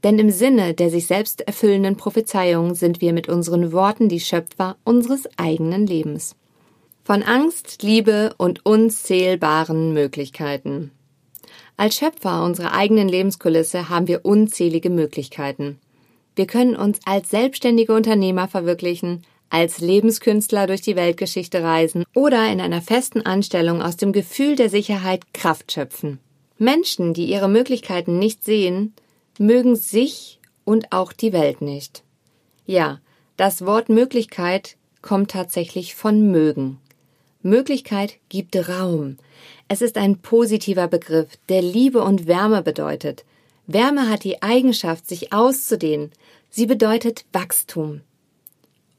Denn 0.03 0.17
im 0.17 0.31
Sinne 0.31 0.73
der 0.73 0.89
sich 0.89 1.05
selbst 1.05 1.41
erfüllenden 1.41 1.97
Prophezeiung 1.97 2.73
sind 2.73 2.99
wir 2.99 3.13
mit 3.13 3.29
unseren 3.29 3.71
Worten 3.71 4.09
die 4.09 4.19
Schöpfer 4.19 4.75
unseres 4.83 5.29
eigenen 5.37 5.85
Lebens. 5.85 6.35
Von 7.07 7.23
Angst, 7.23 7.83
Liebe 7.83 8.35
und 8.37 8.65
unzählbaren 8.65 9.93
Möglichkeiten. 9.93 10.91
Als 11.77 11.95
Schöpfer 11.95 12.43
unserer 12.43 12.73
eigenen 12.73 13.07
Lebenskulisse 13.07 13.87
haben 13.87 14.09
wir 14.09 14.25
unzählige 14.25 14.89
Möglichkeiten. 14.89 15.79
Wir 16.35 16.47
können 16.47 16.75
uns 16.75 16.99
als 17.05 17.29
selbstständige 17.29 17.93
Unternehmer 17.93 18.49
verwirklichen, 18.49 19.23
als 19.49 19.79
Lebenskünstler 19.79 20.67
durch 20.67 20.81
die 20.81 20.97
Weltgeschichte 20.97 21.63
reisen 21.63 22.03
oder 22.13 22.51
in 22.51 22.59
einer 22.59 22.81
festen 22.81 23.21
Anstellung 23.21 23.81
aus 23.81 23.95
dem 23.95 24.11
Gefühl 24.11 24.57
der 24.57 24.69
Sicherheit 24.69 25.33
Kraft 25.33 25.71
schöpfen. 25.71 26.19
Menschen, 26.57 27.13
die 27.13 27.31
ihre 27.31 27.47
Möglichkeiten 27.47 28.19
nicht 28.19 28.43
sehen, 28.43 28.93
mögen 29.39 29.77
sich 29.77 30.41
und 30.65 30.91
auch 30.91 31.13
die 31.13 31.31
Welt 31.31 31.61
nicht. 31.61 32.03
Ja, 32.65 32.99
das 33.37 33.65
Wort 33.65 33.87
Möglichkeit 33.87 34.75
kommt 35.01 35.31
tatsächlich 35.31 35.95
von 35.95 36.31
mögen. 36.31 36.81
Möglichkeit 37.47 38.17
gibt 38.29 38.55
Raum. 38.69 39.17
Es 39.67 39.81
ist 39.81 39.97
ein 39.97 40.17
positiver 40.17 40.87
Begriff, 40.87 41.27
der 41.49 41.61
Liebe 41.61 42.03
und 42.03 42.27
Wärme 42.27 42.61
bedeutet. 42.61 43.25
Wärme 43.65 44.09
hat 44.09 44.23
die 44.23 44.41
Eigenschaft, 44.41 45.07
sich 45.07 45.33
auszudehnen. 45.33 46.11
Sie 46.49 46.65
bedeutet 46.65 47.25
Wachstum. 47.33 48.01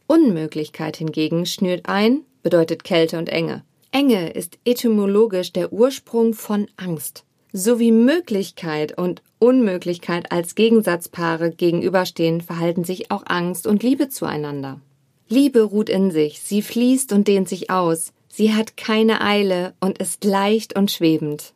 Unmöglichkeit 0.06 0.96
hingegen 0.96 1.46
schnürt 1.46 1.88
ein, 1.88 2.22
bedeutet 2.42 2.84
Kälte 2.84 3.18
und 3.18 3.28
Enge. 3.28 3.62
Enge 3.92 4.30
ist 4.30 4.58
etymologisch 4.64 5.52
der 5.52 5.72
Ursprung 5.72 6.34
von 6.34 6.66
Angst. 6.76 7.24
So 7.52 7.78
wie 7.78 7.92
Möglichkeit 7.92 8.96
und 8.98 9.22
Unmöglichkeit 9.38 10.30
als 10.32 10.54
Gegensatzpaare 10.54 11.50
gegenüberstehen, 11.50 12.42
verhalten 12.42 12.84
sich 12.84 13.10
auch 13.10 13.22
Angst 13.26 13.66
und 13.66 13.82
Liebe 13.82 14.08
zueinander. 14.10 14.80
Liebe 15.28 15.62
ruht 15.62 15.88
in 15.88 16.10
sich, 16.10 16.40
sie 16.40 16.62
fließt 16.62 17.12
und 17.12 17.28
dehnt 17.28 17.48
sich 17.48 17.70
aus, 17.70 18.12
sie 18.28 18.54
hat 18.54 18.76
keine 18.76 19.20
Eile 19.20 19.74
und 19.80 19.98
ist 19.98 20.24
leicht 20.24 20.76
und 20.76 20.90
schwebend. 20.90 21.52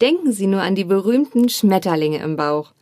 Denken 0.00 0.32
Sie 0.32 0.46
nur 0.46 0.62
an 0.62 0.74
die 0.74 0.84
berühmten 0.84 1.48
Schmetterlinge 1.50 2.18
im 2.18 2.36
Bauch. 2.36 2.72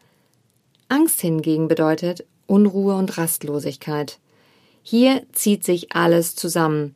Angst 0.89 1.21
hingegen 1.21 1.67
bedeutet 1.67 2.25
Unruhe 2.47 2.95
und 2.95 3.19
Rastlosigkeit. 3.19 4.19
Hier 4.83 5.23
zieht 5.33 5.65
sich 5.65 5.93
alles 5.93 6.37
zusammen. 6.37 6.95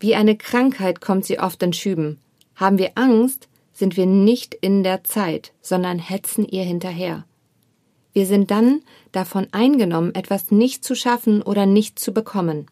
Wie 0.00 0.14
eine 0.16 0.36
Krankheit 0.36 1.00
kommt 1.00 1.24
sie 1.24 1.38
oft 1.38 1.62
in 1.62 1.72
Schüben. 1.72 2.18
Haben 2.56 2.78
wir 2.78 2.92
Angst, 2.96 3.48
sind 3.72 3.96
wir 3.96 4.06
nicht 4.06 4.54
in 4.54 4.82
der 4.82 5.04
Zeit, 5.04 5.52
sondern 5.62 5.98
hetzen 5.98 6.44
ihr 6.46 6.64
hinterher. 6.64 7.24
Wir 8.12 8.26
sind 8.26 8.50
dann 8.50 8.82
davon 9.12 9.46
eingenommen, 9.52 10.14
etwas 10.14 10.50
nicht 10.50 10.84
zu 10.84 10.94
schaffen 10.94 11.40
oder 11.40 11.66
nicht 11.66 11.98
zu 11.98 12.12
bekommen. 12.12 12.66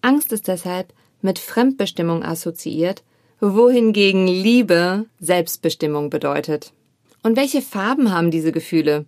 Angst 0.00 0.32
ist 0.32 0.48
deshalb 0.48 0.92
mit 1.24 1.38
Fremdbestimmung 1.38 2.22
assoziiert, 2.22 3.02
wohingegen 3.40 4.26
Liebe 4.28 5.06
Selbstbestimmung 5.18 6.10
bedeutet. 6.10 6.72
Und 7.22 7.36
welche 7.36 7.62
Farben 7.62 8.12
haben 8.12 8.30
diese 8.30 8.52
Gefühle? 8.52 9.06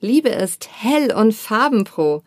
Liebe 0.00 0.30
ist 0.30 0.68
hell 0.72 1.12
und 1.12 1.34
farbenfroh. 1.34 2.22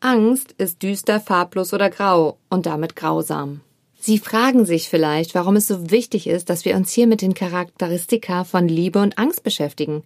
Angst 0.00 0.54
ist 0.58 0.82
düster, 0.82 1.20
farblos 1.20 1.72
oder 1.72 1.88
grau 1.88 2.38
und 2.50 2.66
damit 2.66 2.96
grausam. 2.96 3.60
Sie 3.98 4.18
fragen 4.18 4.66
sich 4.66 4.90
vielleicht, 4.90 5.34
warum 5.34 5.56
es 5.56 5.66
so 5.66 5.90
wichtig 5.90 6.26
ist, 6.26 6.50
dass 6.50 6.66
wir 6.66 6.76
uns 6.76 6.92
hier 6.92 7.06
mit 7.06 7.22
den 7.22 7.32
Charakteristika 7.32 8.44
von 8.44 8.68
Liebe 8.68 9.00
und 9.00 9.16
Angst 9.16 9.44
beschäftigen. 9.44 10.02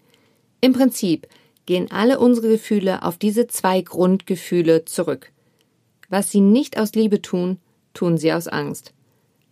Im 0.60 0.72
Prinzip 0.72 1.26
gehen 1.66 1.90
alle 1.90 2.18
unsere 2.20 2.48
Gefühle 2.48 3.02
auf 3.02 3.16
diese 3.16 3.48
zwei 3.48 3.80
Grundgefühle 3.80 4.84
zurück. 4.84 5.32
Was 6.08 6.30
sie 6.30 6.40
nicht 6.40 6.78
aus 6.78 6.92
Liebe 6.94 7.20
tun, 7.20 7.58
tun 7.94 8.18
sie 8.18 8.32
aus 8.32 8.48
Angst. 8.48 8.92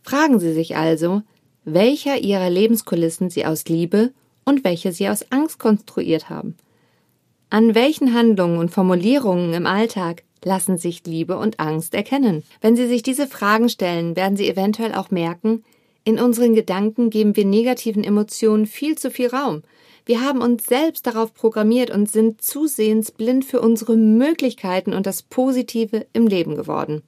Fragen 0.02 0.38
Sie 0.38 0.52
sich 0.52 0.76
also, 0.76 1.23
welcher 1.64 2.19
Ihrer 2.19 2.49
Lebenskulissen 2.49 3.28
Sie 3.28 3.45
aus 3.45 3.64
Liebe 3.64 4.12
und 4.45 4.62
welche 4.62 4.93
Sie 4.93 5.09
aus 5.09 5.33
Angst 5.33 5.59
konstruiert 5.59 6.31
haben. 6.31 6.57
An 7.50 7.75
welchen 7.75 8.14
Handlungen 8.14 8.59
und 8.59 8.71
Formulierungen 8.71 9.52
im 9.52 9.66
Alltag 9.66 10.23
lassen 10.45 10.78
sich 10.78 11.05
Liebe 11.07 11.37
und 11.37 11.59
Angst 11.59 11.95
erkennen. 11.95 12.45
Wenn 12.61 12.76
Sie 12.76 12.87
sich 12.87 13.02
diese 13.02 13.26
Fragen 13.26 13.69
stellen, 13.69 14.14
werden 14.14 14.37
Sie 14.37 14.49
eventuell 14.49 14.95
auch 14.95 15.11
merken, 15.11 15.64
in 16.05 16.21
unseren 16.21 16.55
Gedanken 16.55 17.11
geben 17.11 17.35
wir 17.35 17.45
negativen 17.45 18.05
Emotionen 18.05 18.66
viel 18.66 18.97
zu 18.97 19.11
viel 19.11 19.26
Raum. 19.26 19.62
Wir 20.05 20.21
haben 20.21 20.40
uns 20.40 20.64
selbst 20.64 21.05
darauf 21.09 21.35
programmiert 21.35 21.90
und 21.90 22.09
sind 22.09 22.40
zusehends 22.40 23.11
blind 23.11 23.45
für 23.45 23.61
unsere 23.61 23.97
Möglichkeiten 23.97 24.93
und 24.93 25.05
das 25.05 25.23
Positive 25.23 26.07
im 26.12 26.28
Leben 26.28 26.55
geworden. 26.55 27.02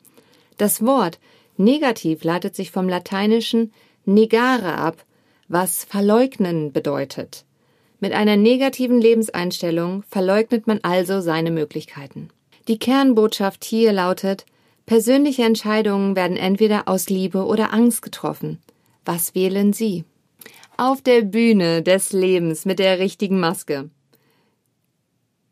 Das 0.59 0.85
Wort 0.85 1.19
negativ 1.57 2.23
leitet 2.25 2.55
sich 2.55 2.71
vom 2.71 2.89
lateinischen 2.89 3.73
negare 4.05 4.75
ab, 4.75 5.05
was 5.49 5.85
verleugnen 5.85 6.73
bedeutet. 6.73 7.45
Mit 8.01 8.13
einer 8.13 8.37
negativen 8.37 9.01
Lebenseinstellung 9.01 10.05
verleugnet 10.09 10.67
man 10.67 10.81
also 10.83 11.21
seine 11.21 11.51
Möglichkeiten. 11.51 12.29
Die 12.69 12.79
Kernbotschaft 12.79 13.65
hier 13.65 13.93
lautet, 13.93 14.47
persönliche 14.87 15.43
Entscheidungen 15.43 16.15
werden 16.15 16.37
entweder 16.37 16.87
aus 16.87 17.09
Liebe 17.09 17.45
oder 17.45 17.73
Angst 17.73 18.03
getroffen. 18.03 18.59
Was 19.05 19.35
wählen 19.35 19.73
Sie? 19.73 20.05
Auf 20.77 21.03
der 21.03 21.23
Bühne 21.23 21.83
des 21.83 22.13
Lebens 22.13 22.67
mit 22.67 22.79
der 22.79 22.99
richtigen 22.99 23.41
Maske. 23.41 23.91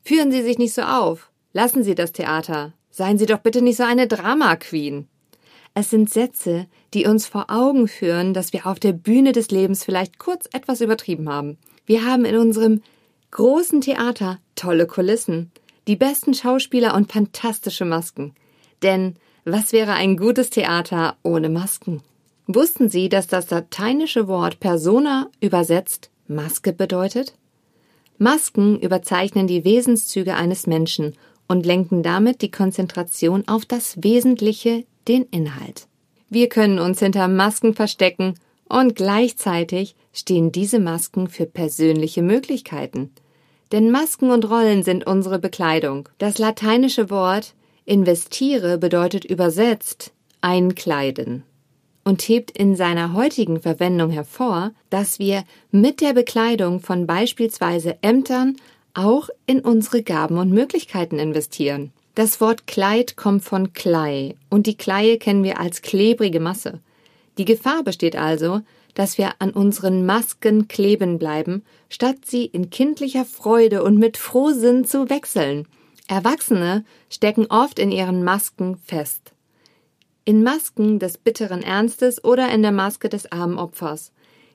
Führen 0.04 0.30
Sie 0.30 0.42
sich 0.42 0.58
nicht 0.58 0.74
so 0.74 0.82
auf. 0.82 1.30
Lassen 1.52 1.82
Sie 1.82 1.94
das 1.94 2.12
Theater. 2.12 2.74
Seien 2.96 3.18
Sie 3.18 3.26
doch 3.26 3.40
bitte 3.40 3.60
nicht 3.60 3.76
so 3.76 3.82
eine 3.82 4.08
Drama 4.08 4.56
Queen. 4.56 5.06
Es 5.74 5.90
sind 5.90 6.08
Sätze, 6.08 6.66
die 6.94 7.04
uns 7.04 7.26
vor 7.26 7.50
Augen 7.50 7.88
führen, 7.88 8.32
dass 8.32 8.54
wir 8.54 8.66
auf 8.66 8.80
der 8.80 8.94
Bühne 8.94 9.32
des 9.32 9.50
Lebens 9.50 9.84
vielleicht 9.84 10.18
kurz 10.18 10.48
etwas 10.54 10.80
übertrieben 10.80 11.28
haben. 11.28 11.58
Wir 11.84 12.06
haben 12.06 12.24
in 12.24 12.38
unserem 12.38 12.80
großen 13.32 13.82
Theater 13.82 14.38
tolle 14.54 14.86
Kulissen, 14.86 15.52
die 15.86 15.96
besten 15.96 16.32
Schauspieler 16.32 16.94
und 16.94 17.12
fantastische 17.12 17.84
Masken. 17.84 18.34
Denn 18.80 19.16
was 19.44 19.74
wäre 19.74 19.92
ein 19.92 20.16
gutes 20.16 20.48
Theater 20.48 21.18
ohne 21.22 21.50
Masken? 21.50 22.00
Wussten 22.46 22.88
Sie, 22.88 23.10
dass 23.10 23.26
das 23.26 23.50
lateinische 23.50 24.26
Wort 24.26 24.58
persona 24.58 25.28
übersetzt 25.42 26.08
Maske 26.28 26.72
bedeutet? 26.72 27.34
Masken 28.16 28.80
überzeichnen 28.80 29.46
die 29.46 29.66
Wesenszüge 29.66 30.34
eines 30.34 30.66
Menschen 30.66 31.14
und 31.48 31.66
lenken 31.66 32.02
damit 32.02 32.42
die 32.42 32.50
Konzentration 32.50 33.46
auf 33.46 33.64
das 33.64 34.02
Wesentliche, 34.02 34.84
den 35.08 35.24
Inhalt. 35.30 35.86
Wir 36.28 36.48
können 36.48 36.78
uns 36.78 36.98
hinter 36.98 37.28
Masken 37.28 37.74
verstecken 37.74 38.34
und 38.68 38.96
gleichzeitig 38.96 39.94
stehen 40.12 40.50
diese 40.50 40.80
Masken 40.80 41.28
für 41.28 41.46
persönliche 41.46 42.22
Möglichkeiten. 42.22 43.12
Denn 43.72 43.90
Masken 43.90 44.30
und 44.30 44.48
Rollen 44.48 44.82
sind 44.82 45.06
unsere 45.06 45.38
Bekleidung. 45.38 46.08
Das 46.18 46.38
lateinische 46.38 47.10
Wort 47.10 47.54
investiere 47.84 48.78
bedeutet 48.78 49.24
übersetzt 49.24 50.12
einkleiden 50.40 51.44
und 52.04 52.22
hebt 52.22 52.52
in 52.52 52.76
seiner 52.76 53.14
heutigen 53.14 53.60
Verwendung 53.60 54.10
hervor, 54.10 54.72
dass 54.90 55.18
wir 55.18 55.42
mit 55.72 56.00
der 56.00 56.12
Bekleidung 56.12 56.80
von 56.80 57.06
beispielsweise 57.06 57.98
Ämtern 58.02 58.56
auch 58.96 59.28
in 59.46 59.60
unsere 59.60 60.02
Gaben 60.02 60.38
und 60.38 60.50
Möglichkeiten 60.50 61.18
investieren. 61.18 61.92
Das 62.14 62.40
Wort 62.40 62.66
Kleid 62.66 63.16
kommt 63.16 63.44
von 63.44 63.72
Klei 63.74 64.36
und 64.48 64.66
die 64.66 64.76
Kleie 64.76 65.18
kennen 65.18 65.44
wir 65.44 65.60
als 65.60 65.82
klebrige 65.82 66.40
Masse. 66.40 66.80
Die 67.36 67.44
Gefahr 67.44 67.82
besteht 67.82 68.16
also, 68.16 68.62
dass 68.94 69.18
wir 69.18 69.34
an 69.40 69.50
unseren 69.50 70.06
Masken 70.06 70.68
kleben 70.68 71.18
bleiben, 71.18 71.62
statt 71.90 72.16
sie 72.24 72.46
in 72.46 72.70
kindlicher 72.70 73.26
Freude 73.26 73.82
und 73.82 73.98
mit 73.98 74.16
Frohsinn 74.16 74.86
zu 74.86 75.10
wechseln. 75.10 75.68
Erwachsene 76.08 76.84
stecken 77.10 77.46
oft 77.50 77.78
in 77.78 77.92
ihren 77.92 78.24
Masken 78.24 78.78
fest. 78.78 79.32
In 80.24 80.42
Masken 80.42 80.98
des 80.98 81.18
bitteren 81.18 81.62
Ernstes 81.62 82.24
oder 82.24 82.50
in 82.50 82.62
der 82.62 82.72
Maske 82.72 83.10
des 83.10 83.30
armen 83.30 83.58
Opfers. 83.58 84.12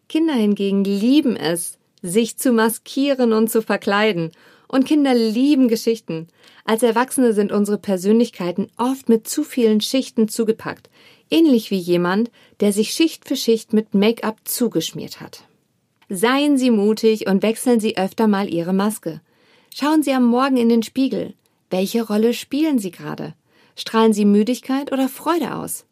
Kinder 0.10 0.34
hingegen 0.34 0.84
lieben 0.84 1.36
es, 1.36 1.78
sich 2.02 2.38
zu 2.38 2.52
maskieren 2.52 3.34
und 3.34 3.50
zu 3.50 3.62
verkleiden. 3.62 4.32
Und 4.68 4.86
Kinder 4.86 5.14
lieben 5.14 5.68
Geschichten. 5.68 6.28
Als 6.64 6.84
Erwachsene 6.84 7.34
sind 7.34 7.52
unsere 7.52 7.78
Persönlichkeiten 7.78 8.70
oft 8.78 9.10
mit 9.10 9.28
zu 9.28 9.44
vielen 9.44 9.82
Schichten 9.82 10.28
zugepackt 10.28 10.90
ähnlich 11.32 11.72
wie 11.72 11.78
jemand, 11.78 12.30
der 12.60 12.74
sich 12.74 12.92
Schicht 12.92 13.28
für 13.28 13.36
Schicht 13.36 13.74
mit 13.74 13.96
Make-up 13.96 14.38
zugeschmiert 14.44 15.22
hat. 15.22 15.46
Seien 16.10 16.58
Sie 16.58 16.70
mutig 16.70 17.28
und 17.28 17.42
wechseln 17.42 17.80
Sie 17.80 17.98
öfter 17.98 18.28
mal 18.28 18.54
Ihre 18.54 18.74
Maske. 18.74 19.22
Schauen 19.74 20.04
Sie 20.04 20.12
am 20.12 20.26
Morgen 20.26 20.58
in 20.58 20.70
den 20.70 20.84
Spiegel. 20.84 21.34
Welche 21.70 22.06
Rolle 22.06 22.34
spielen 22.34 22.78
Sie 22.78 22.92
gerade? 22.92 23.34
Strahlen 23.78 24.12
Sie 24.12 24.26
Müdigkeit 24.26 24.92
oder 24.92 25.08
Freude 25.08 25.56
aus? 25.56 25.86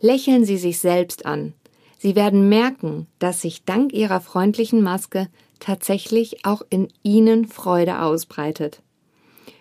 Lächeln 0.00 0.44
Sie 0.44 0.56
sich 0.58 0.80
selbst 0.80 1.24
an. 1.24 1.54
Sie 1.98 2.16
werden 2.16 2.48
merken, 2.48 3.06
dass 3.20 3.42
sich 3.42 3.64
dank 3.64 3.92
Ihrer 3.92 4.20
freundlichen 4.20 4.82
Maske 4.82 5.28
tatsächlich 5.60 6.44
auch 6.44 6.62
in 6.70 6.88
Ihnen 7.02 7.46
Freude 7.46 8.02
ausbreitet. 8.02 8.82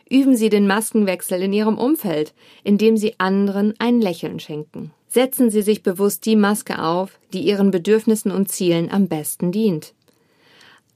Üben 0.09 0.35
Sie 0.35 0.49
den 0.49 0.65
Maskenwechsel 0.65 1.41
in 1.43 1.53
Ihrem 1.53 1.77
Umfeld, 1.77 2.33
indem 2.63 2.97
Sie 2.97 3.19
anderen 3.19 3.75
ein 3.77 4.01
Lächeln 4.01 4.39
schenken. 4.39 4.91
Setzen 5.07 5.51
Sie 5.51 5.61
sich 5.61 5.83
bewusst 5.83 6.25
die 6.25 6.35
Maske 6.35 6.83
auf, 6.83 7.19
die 7.33 7.41
Ihren 7.41 7.69
Bedürfnissen 7.71 8.31
und 8.31 8.49
Zielen 8.49 8.91
am 8.91 9.07
besten 9.07 9.51
dient. 9.51 9.93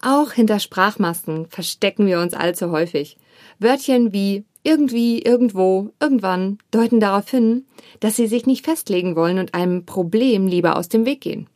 Auch 0.01 0.31
hinter 0.31 0.59
Sprachmasken 0.59 1.45
verstecken 1.47 2.07
wir 2.07 2.19
uns 2.19 2.33
allzu 2.33 2.71
häufig. 2.71 3.17
Wörtchen 3.59 4.11
wie 4.11 4.43
irgendwie, 4.63 5.21
irgendwo, 5.21 5.91
irgendwann 5.99 6.57
deuten 6.71 6.99
darauf 6.99 7.29
hin, 7.29 7.65
dass 7.99 8.15
Sie 8.15 8.27
sich 8.27 8.45
nicht 8.45 8.65
festlegen 8.65 9.15
wollen 9.15 9.39
und 9.39 9.53
einem 9.53 9.85
Problem 9.85 10.47
lieber 10.47 10.77
aus 10.77 10.89
dem 10.89 11.05
Weg 11.05 11.21
gehen. 11.21 11.47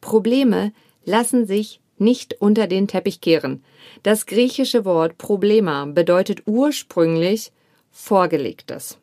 Probleme 0.00 0.72
lassen 1.04 1.46
sich 1.46 1.80
nicht 2.04 2.40
unter 2.40 2.66
den 2.66 2.86
Teppich 2.86 3.20
kehren. 3.20 3.64
Das 4.02 4.26
griechische 4.26 4.84
Wort 4.84 5.18
Problema 5.18 5.86
bedeutet 5.86 6.42
ursprünglich 6.46 7.50
Vorgelegtes. 7.90 8.98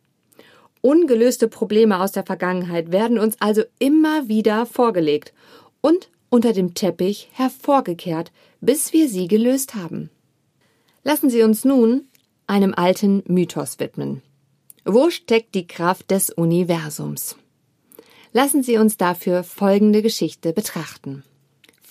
Ungelöste 0.81 1.47
Probleme 1.47 1.99
aus 1.99 2.11
der 2.11 2.25
Vergangenheit 2.25 2.91
werden 2.91 3.19
uns 3.19 3.35
also 3.39 3.63
immer 3.79 4.27
wieder 4.27 4.65
vorgelegt 4.65 5.33
und 5.81 6.09
unter 6.29 6.53
dem 6.53 6.73
Teppich 6.73 7.29
hervorgekehrt, 7.33 8.31
bis 8.61 8.93
wir 8.93 9.07
sie 9.07 9.27
gelöst 9.27 9.75
haben. 9.75 10.09
Lassen 11.03 11.29
Sie 11.29 11.41
uns 11.43 11.65
nun 11.65 12.05
einem 12.47 12.73
alten 12.73 13.23
Mythos 13.27 13.79
widmen. 13.79 14.21
Wo 14.85 15.09
steckt 15.09 15.55
die 15.55 15.67
Kraft 15.67 16.11
des 16.11 16.29
Universums? 16.31 17.35
Lassen 18.33 18.63
Sie 18.63 18.77
uns 18.77 18.97
dafür 18.97 19.43
folgende 19.43 20.01
Geschichte 20.01 20.53
betrachten. 20.53 21.23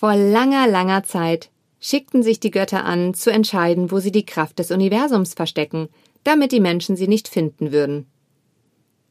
Vor 0.01 0.15
langer, 0.15 0.67
langer 0.67 1.03
Zeit 1.03 1.51
schickten 1.79 2.23
sich 2.23 2.39
die 2.39 2.49
Götter 2.49 2.85
an, 2.85 3.13
zu 3.13 3.31
entscheiden, 3.31 3.91
wo 3.91 3.99
sie 3.99 4.11
die 4.11 4.25
Kraft 4.25 4.57
des 4.57 4.71
Universums 4.71 5.35
verstecken, 5.35 5.89
damit 6.23 6.51
die 6.51 6.59
Menschen 6.59 6.95
sie 6.95 7.07
nicht 7.07 7.27
finden 7.27 7.71
würden. 7.71 8.07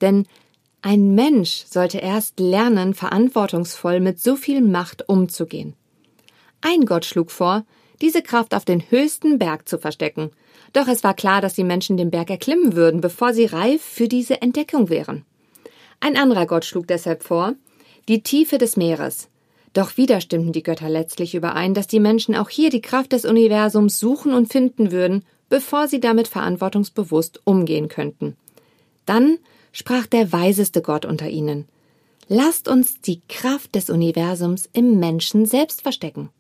Denn 0.01 0.27
ein 0.83 1.15
Mensch 1.15 1.65
sollte 1.71 1.99
erst 1.99 2.41
lernen, 2.41 2.95
verantwortungsvoll 2.95 4.01
mit 4.01 4.21
so 4.21 4.35
viel 4.35 4.63
Macht 4.63 5.09
umzugehen. 5.09 5.75
Ein 6.61 6.87
Gott 6.87 7.05
schlug 7.05 7.31
vor, 7.31 7.65
diese 8.01 8.21
Kraft 8.21 8.53
auf 8.53 8.65
den 8.65 8.83
höchsten 8.91 9.39
Berg 9.39 9.69
zu 9.69 9.79
verstecken. 9.79 10.33
Doch 10.73 10.89
es 10.89 11.05
war 11.05 11.15
klar, 11.15 11.41
dass 11.41 11.55
die 11.55 11.63
Menschen 11.63 11.99
den 11.99 12.11
Berg 12.11 12.31
erklimmen 12.31 12.75
würden, 12.75 13.01
bevor 13.01 13.33
sie 13.33 13.45
reif 13.45 13.81
für 13.81 14.09
diese 14.09 14.43
Entdeckung 14.43 14.89
wären. 14.89 15.25
Ein 16.01 16.17
anderer 16.17 16.47
Gott 16.47 16.65
schlug 16.65 16.89
deshalb 16.89 17.23
vor, 17.23 17.55
die 18.09 18.25
Tiefe 18.25 18.59
des 18.59 18.77
Meeres. 18.77 19.29
Doch 19.73 19.97
wieder 19.97 20.21
stimmten 20.21 20.53
die 20.53 20.63
Götter 20.63 20.89
letztlich 20.89 21.35
überein, 21.35 21.75
dass 21.75 21.87
die 21.87 22.01
Menschen 22.01 22.35
auch 22.35 22.49
hier 22.49 22.71
die 22.71 22.81
Kraft 22.81 23.13
des 23.13 23.25
Universums 23.25 24.01
suchen 24.01 24.35
und 24.35 24.53
finden 24.53 24.91
würden, 24.91 25.25
bevor 25.49 25.89
sie 25.89 26.01
damit 26.01 26.29
verantwortungsbewusst 26.29 27.41
umgehen 27.45 27.89
könnten. 27.89 28.37
Dann 29.07 29.39
sprach 29.73 30.07
der 30.07 30.33
weiseste 30.33 30.83
Gott 30.83 31.05
unter 31.05 31.29
ihnen. 31.29 31.67
Lasst 32.29 32.69
uns 32.69 33.01
die 33.01 33.21
Kraft 33.29 33.75
des 33.75 33.91
Universums 33.91 34.69
im 34.73 34.99
Menschen 34.99 35.47
selbst 35.47 35.83
verstecken. 35.83 36.31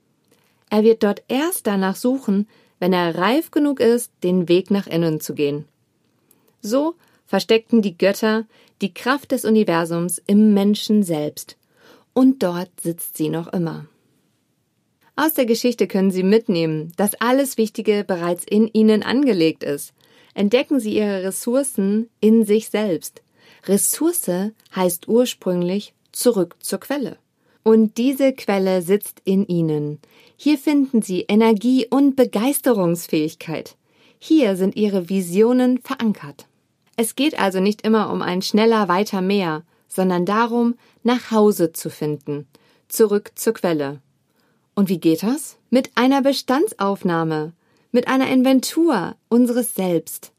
Er 0.68 0.84
wird 0.84 1.02
dort 1.02 1.22
erst 1.28 1.66
danach 1.66 1.96
suchen, 1.96 2.48
wenn 2.78 2.92
er 2.92 3.16
reif 3.16 3.50
genug 3.50 3.80
ist, 3.80 4.12
den 4.22 4.48
Weg 4.48 4.70
nach 4.70 4.86
innen 4.86 5.20
zu 5.20 5.34
gehen. 5.34 5.66
So 6.62 6.94
versteckten 7.26 7.82
die 7.82 7.96
Götter 7.96 8.46
die 8.80 8.94
Kraft 8.94 9.32
des 9.32 9.44
Universums 9.44 10.22
im 10.26 10.54
Menschen 10.54 11.02
selbst. 11.02 11.56
Und 12.12 12.42
dort 12.42 12.80
sitzt 12.80 13.16
sie 13.16 13.28
noch 13.28 13.52
immer. 13.52 13.86
Aus 15.16 15.34
der 15.34 15.44
Geschichte 15.44 15.86
können 15.86 16.10
Sie 16.10 16.22
mitnehmen, 16.22 16.92
dass 16.96 17.20
alles 17.20 17.58
Wichtige 17.58 18.04
bereits 18.04 18.44
in 18.44 18.68
Ihnen 18.68 19.02
angelegt 19.02 19.64
ist. 19.64 19.92
Entdecken 20.32 20.80
Sie 20.80 20.96
Ihre 20.96 21.24
Ressourcen 21.24 22.08
in 22.20 22.46
sich 22.46 22.70
selbst. 22.70 23.22
Ressource 23.66 24.52
heißt 24.74 25.08
ursprünglich 25.08 25.92
zurück 26.12 26.56
zur 26.60 26.80
Quelle. 26.80 27.18
Und 27.62 27.98
diese 27.98 28.32
Quelle 28.32 28.80
sitzt 28.80 29.20
in 29.24 29.46
Ihnen. 29.46 29.98
Hier 30.36 30.56
finden 30.56 31.02
Sie 31.02 31.26
Energie 31.28 31.86
und 31.90 32.16
Begeisterungsfähigkeit. 32.16 33.76
Hier 34.18 34.56
sind 34.56 34.76
Ihre 34.76 35.10
Visionen 35.10 35.78
verankert. 35.82 36.46
Es 36.96 37.14
geht 37.14 37.38
also 37.38 37.60
nicht 37.60 37.82
immer 37.82 38.10
um 38.10 38.22
ein 38.22 38.40
schneller, 38.40 38.88
weiter, 38.88 39.20
mehr, 39.20 39.64
sondern 39.90 40.24
darum, 40.24 40.76
nach 41.02 41.30
Hause 41.30 41.72
zu 41.74 41.90
finden, 41.90 42.46
zurück 42.88 43.32
zur 43.34 43.52
Quelle. 43.52 44.00
Und 44.74 44.88
wie 44.88 44.98
geht 44.98 45.22
das? 45.22 45.58
mit 45.70 45.90
einer 45.94 46.20
Bestandsaufnahme, 46.20 47.52
mit 47.92 48.08
einer 48.08 48.28
Inventur 48.28 49.14
unseres 49.28 49.74
Selbst. 49.74 50.32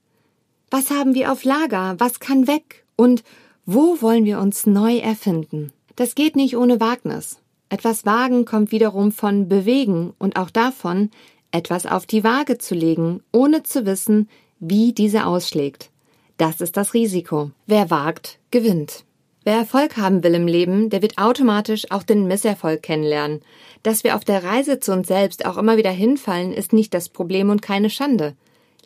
Was 0.70 0.92
haben 0.92 1.16
wir 1.16 1.32
auf 1.32 1.44
Lager? 1.44 1.96
Was 1.98 2.20
kann 2.20 2.48
weg? 2.48 2.86
Und 2.96 3.24
wo 3.66 4.02
wollen 4.02 4.26
wir 4.26 4.40
uns 4.40 4.66
neu 4.66 4.98
erfinden? 4.98 5.72
Das 5.96 6.16
geht 6.16 6.36
nicht 6.36 6.56
ohne 6.56 6.80
Wagnis. 6.80 7.40
Etwas 7.70 8.06
Wagen 8.06 8.46
kommt 8.46 8.72
wiederum 8.72 9.12
von 9.12 9.48
Bewegen 9.48 10.14
und 10.20 10.38
auch 10.38 10.50
davon, 10.50 11.10
etwas 11.52 11.86
auf 11.86 12.06
die 12.06 12.24
Waage 12.24 12.58
zu 12.58 12.76
legen, 12.76 13.22
ohne 13.32 13.64
zu 13.64 13.86
wissen, 13.86 14.30
wie 14.60 14.94
diese 14.94 15.26
ausschlägt. 15.26 15.90
Das 16.38 16.60
ist 16.60 16.76
das 16.76 16.94
Risiko. 16.94 17.52
Wer 17.68 17.90
wagt, 17.90 18.40
gewinnt. 18.52 19.06
Wer 19.44 19.56
Erfolg 19.56 19.98
haben 19.98 20.24
will 20.24 20.36
im 20.36 20.48
Leben, 20.48 20.90
der 20.92 21.02
wird 21.02 21.18
automatisch 21.18 21.90
auch 21.90 22.04
den 22.04 22.28
Misserfolg 22.28 22.84
kennenlernen. 22.84 23.42
Dass 23.82 24.04
wir 24.04 24.16
auf 24.16 24.24
der 24.24 24.44
Reise 24.44 24.80
zu 24.80 24.94
uns 24.94 25.08
selbst 25.08 25.46
auch 25.46 25.58
immer 25.58 25.78
wieder 25.78 25.90
hinfallen, 25.90 26.54
ist 26.54 26.74
nicht 26.74 26.94
das 26.94 27.10
Problem 27.10 27.50
und 27.50 27.64
keine 27.64 27.90
Schande. 27.90 28.36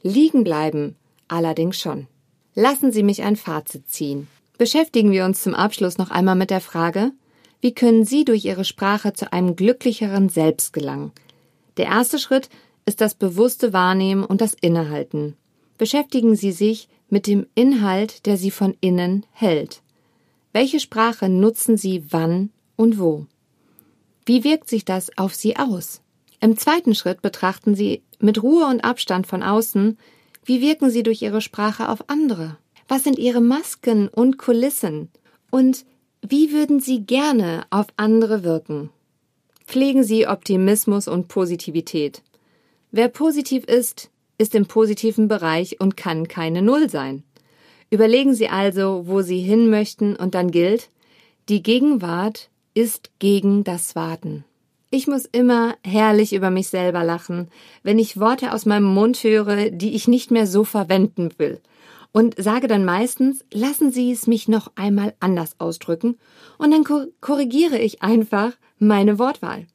Liegen 0.02 0.44
bleiben 0.44 0.96
allerdings 1.28 1.80
schon. 1.80 2.08
Lassen 2.54 2.92
Sie 2.92 3.04
mich 3.04 3.24
ein 3.24 3.36
Fazit 3.36 3.90
ziehen. 3.90 4.28
Beschäftigen 4.58 5.12
wir 5.12 5.26
uns 5.26 5.44
zum 5.44 5.54
Abschluss 5.54 5.98
noch 5.98 6.12
einmal 6.12 6.36
mit 6.36 6.50
der 6.50 6.62
Frage, 6.62 7.12
wie 7.60 7.74
können 7.74 8.06
Sie 8.06 8.24
durch 8.24 8.46
Ihre 8.46 8.64
Sprache 8.64 9.12
zu 9.14 9.34
einem 9.34 9.56
glücklicheren 9.56 10.30
Selbst 10.30 10.72
gelangen? 10.72 11.12
Der 11.76 11.88
erste 11.88 12.20
Schritt 12.20 12.50
ist 12.86 13.02
das 13.02 13.16
bewusste 13.16 13.74
Wahrnehmen 13.74 14.24
und 14.24 14.40
das 14.40 14.54
Innehalten. 14.54 15.36
Beschäftigen 15.78 16.36
Sie 16.36 16.52
sich 16.54 16.88
mit 17.10 17.28
dem 17.28 17.48
Inhalt, 17.56 18.26
der 18.26 18.38
Sie 18.38 18.52
von 18.52 18.78
innen 18.80 19.26
hält. 19.32 19.82
Welche 20.56 20.80
Sprache 20.80 21.28
nutzen 21.28 21.76
Sie 21.76 22.06
wann 22.12 22.50
und 22.78 22.98
wo? 22.98 23.26
Wie 24.26 24.46
wirkt 24.46 24.70
sich 24.70 24.86
das 24.86 25.18
auf 25.18 25.36
Sie 25.36 25.58
aus? 25.58 26.00
Im 26.40 26.56
zweiten 26.56 26.96
Schritt 26.96 27.22
betrachten 27.22 27.76
Sie 27.76 28.04
mit 28.20 28.42
Ruhe 28.42 28.66
und 28.68 28.86
Abstand 28.86 29.28
von 29.28 29.44
außen, 29.44 29.98
wie 30.46 30.62
wirken 30.62 30.90
Sie 30.90 31.04
durch 31.04 31.22
Ihre 31.22 31.42
Sprache 31.42 31.90
auf 31.90 32.10
andere? 32.10 32.58
Was 32.88 33.04
sind 33.04 33.20
Ihre 33.20 33.42
Masken 33.42 34.08
und 34.08 34.38
Kulissen? 34.38 35.10
Und 35.52 35.86
wie 36.22 36.54
würden 36.54 36.80
Sie 36.80 37.02
gerne 37.02 37.66
auf 37.70 37.88
andere 37.98 38.46
wirken? 38.46 38.92
Pflegen 39.68 40.06
Sie 40.06 40.26
Optimismus 40.26 41.10
und 41.10 41.28
Positivität. 41.28 42.22
Wer 42.92 43.10
positiv 43.10 43.66
ist, 43.66 44.10
ist 44.38 44.56
im 44.56 44.68
positiven 44.68 45.28
Bereich 45.28 45.82
und 45.82 45.98
kann 45.98 46.30
keine 46.30 46.62
Null 46.62 46.90
sein. 46.90 47.25
Überlegen 47.96 48.34
Sie 48.34 48.50
also, 48.50 49.04
wo 49.08 49.22
Sie 49.22 49.40
hin 49.40 49.70
möchten 49.70 50.18
und 50.18 50.36
dann 50.36 50.52
gilt, 50.52 50.90
die 51.48 51.64
Gegenwart 51.64 52.50
ist 52.74 53.10
gegen 53.20 53.64
das 53.64 53.96
Warten. 53.96 54.44
Ich 54.92 55.08
muss 55.08 55.24
immer 55.24 55.76
herrlich 55.82 56.34
über 56.34 56.50
mich 56.50 56.68
selber 56.68 57.06
lachen, 57.06 57.48
wenn 57.84 57.98
ich 57.98 58.20
Worte 58.20 58.52
aus 58.52 58.66
meinem 58.66 58.94
Mund 58.94 59.24
höre, 59.24 59.70
die 59.70 59.96
ich 59.96 60.10
nicht 60.10 60.30
mehr 60.30 60.46
so 60.46 60.66
verwenden 60.66 61.30
will 61.38 61.62
und 62.12 62.36
sage 62.38 62.68
dann 62.68 62.84
meistens, 62.84 63.46
lassen 63.54 63.94
Sie 63.94 64.12
es 64.12 64.28
mich 64.28 64.50
noch 64.50 64.74
einmal 64.76 65.14
anders 65.22 65.56
ausdrücken 65.60 66.18
und 66.58 66.72
dann 66.72 66.84
korrigiere 67.22 67.80
ich 67.80 68.02
einfach 68.02 68.52
meine 68.78 69.20
Wortwahl. 69.20 69.68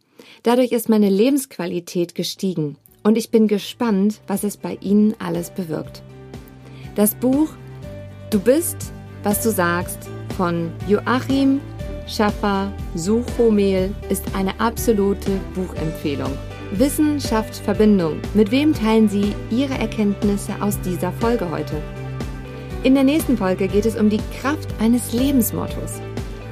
Dadurch 0.42 0.72
ist 0.72 0.90
meine 0.90 1.08
Lebensqualität 1.08 2.14
gestiegen 2.14 2.76
und 3.02 3.16
ich 3.16 3.30
bin 3.30 3.48
gespannt, 3.48 4.20
was 4.26 4.44
es 4.44 4.58
bei 4.58 4.76
Ihnen 4.82 5.14
alles 5.18 5.48
bewirkt. 5.48 6.02
Das 6.96 7.14
Buch 7.14 7.48
Du 8.30 8.38
bist, 8.38 8.92
was 9.24 9.42
du 9.42 9.50
sagst 9.50 10.08
von 10.36 10.70
Joachim 10.86 11.60
Schaffer 12.06 12.72
Suchomel 12.94 13.92
ist 14.08 14.24
eine 14.36 14.58
absolute 14.60 15.32
Buchempfehlung. 15.54 16.30
Wissen 16.70 17.20
schafft 17.20 17.56
Verbindung. 17.56 18.20
Mit 18.34 18.52
wem 18.52 18.72
teilen 18.72 19.08
Sie 19.08 19.34
Ihre 19.50 19.74
Erkenntnisse 19.74 20.52
aus 20.60 20.80
dieser 20.80 21.10
Folge 21.10 21.50
heute? 21.50 21.82
In 22.84 22.94
der 22.94 23.02
nächsten 23.02 23.36
Folge 23.36 23.66
geht 23.66 23.86
es 23.86 23.96
um 23.96 24.08
die 24.08 24.20
Kraft 24.40 24.68
eines 24.80 25.12
Lebensmottos. 25.12 26.00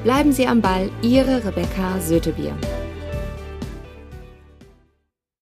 Bleiben 0.03 0.33
Sie 0.33 0.49
am 0.49 0.61
Ball, 0.61 0.91
Ihre 1.03 1.45
Rebecca 1.45 2.01
Sötebier. 2.01 2.57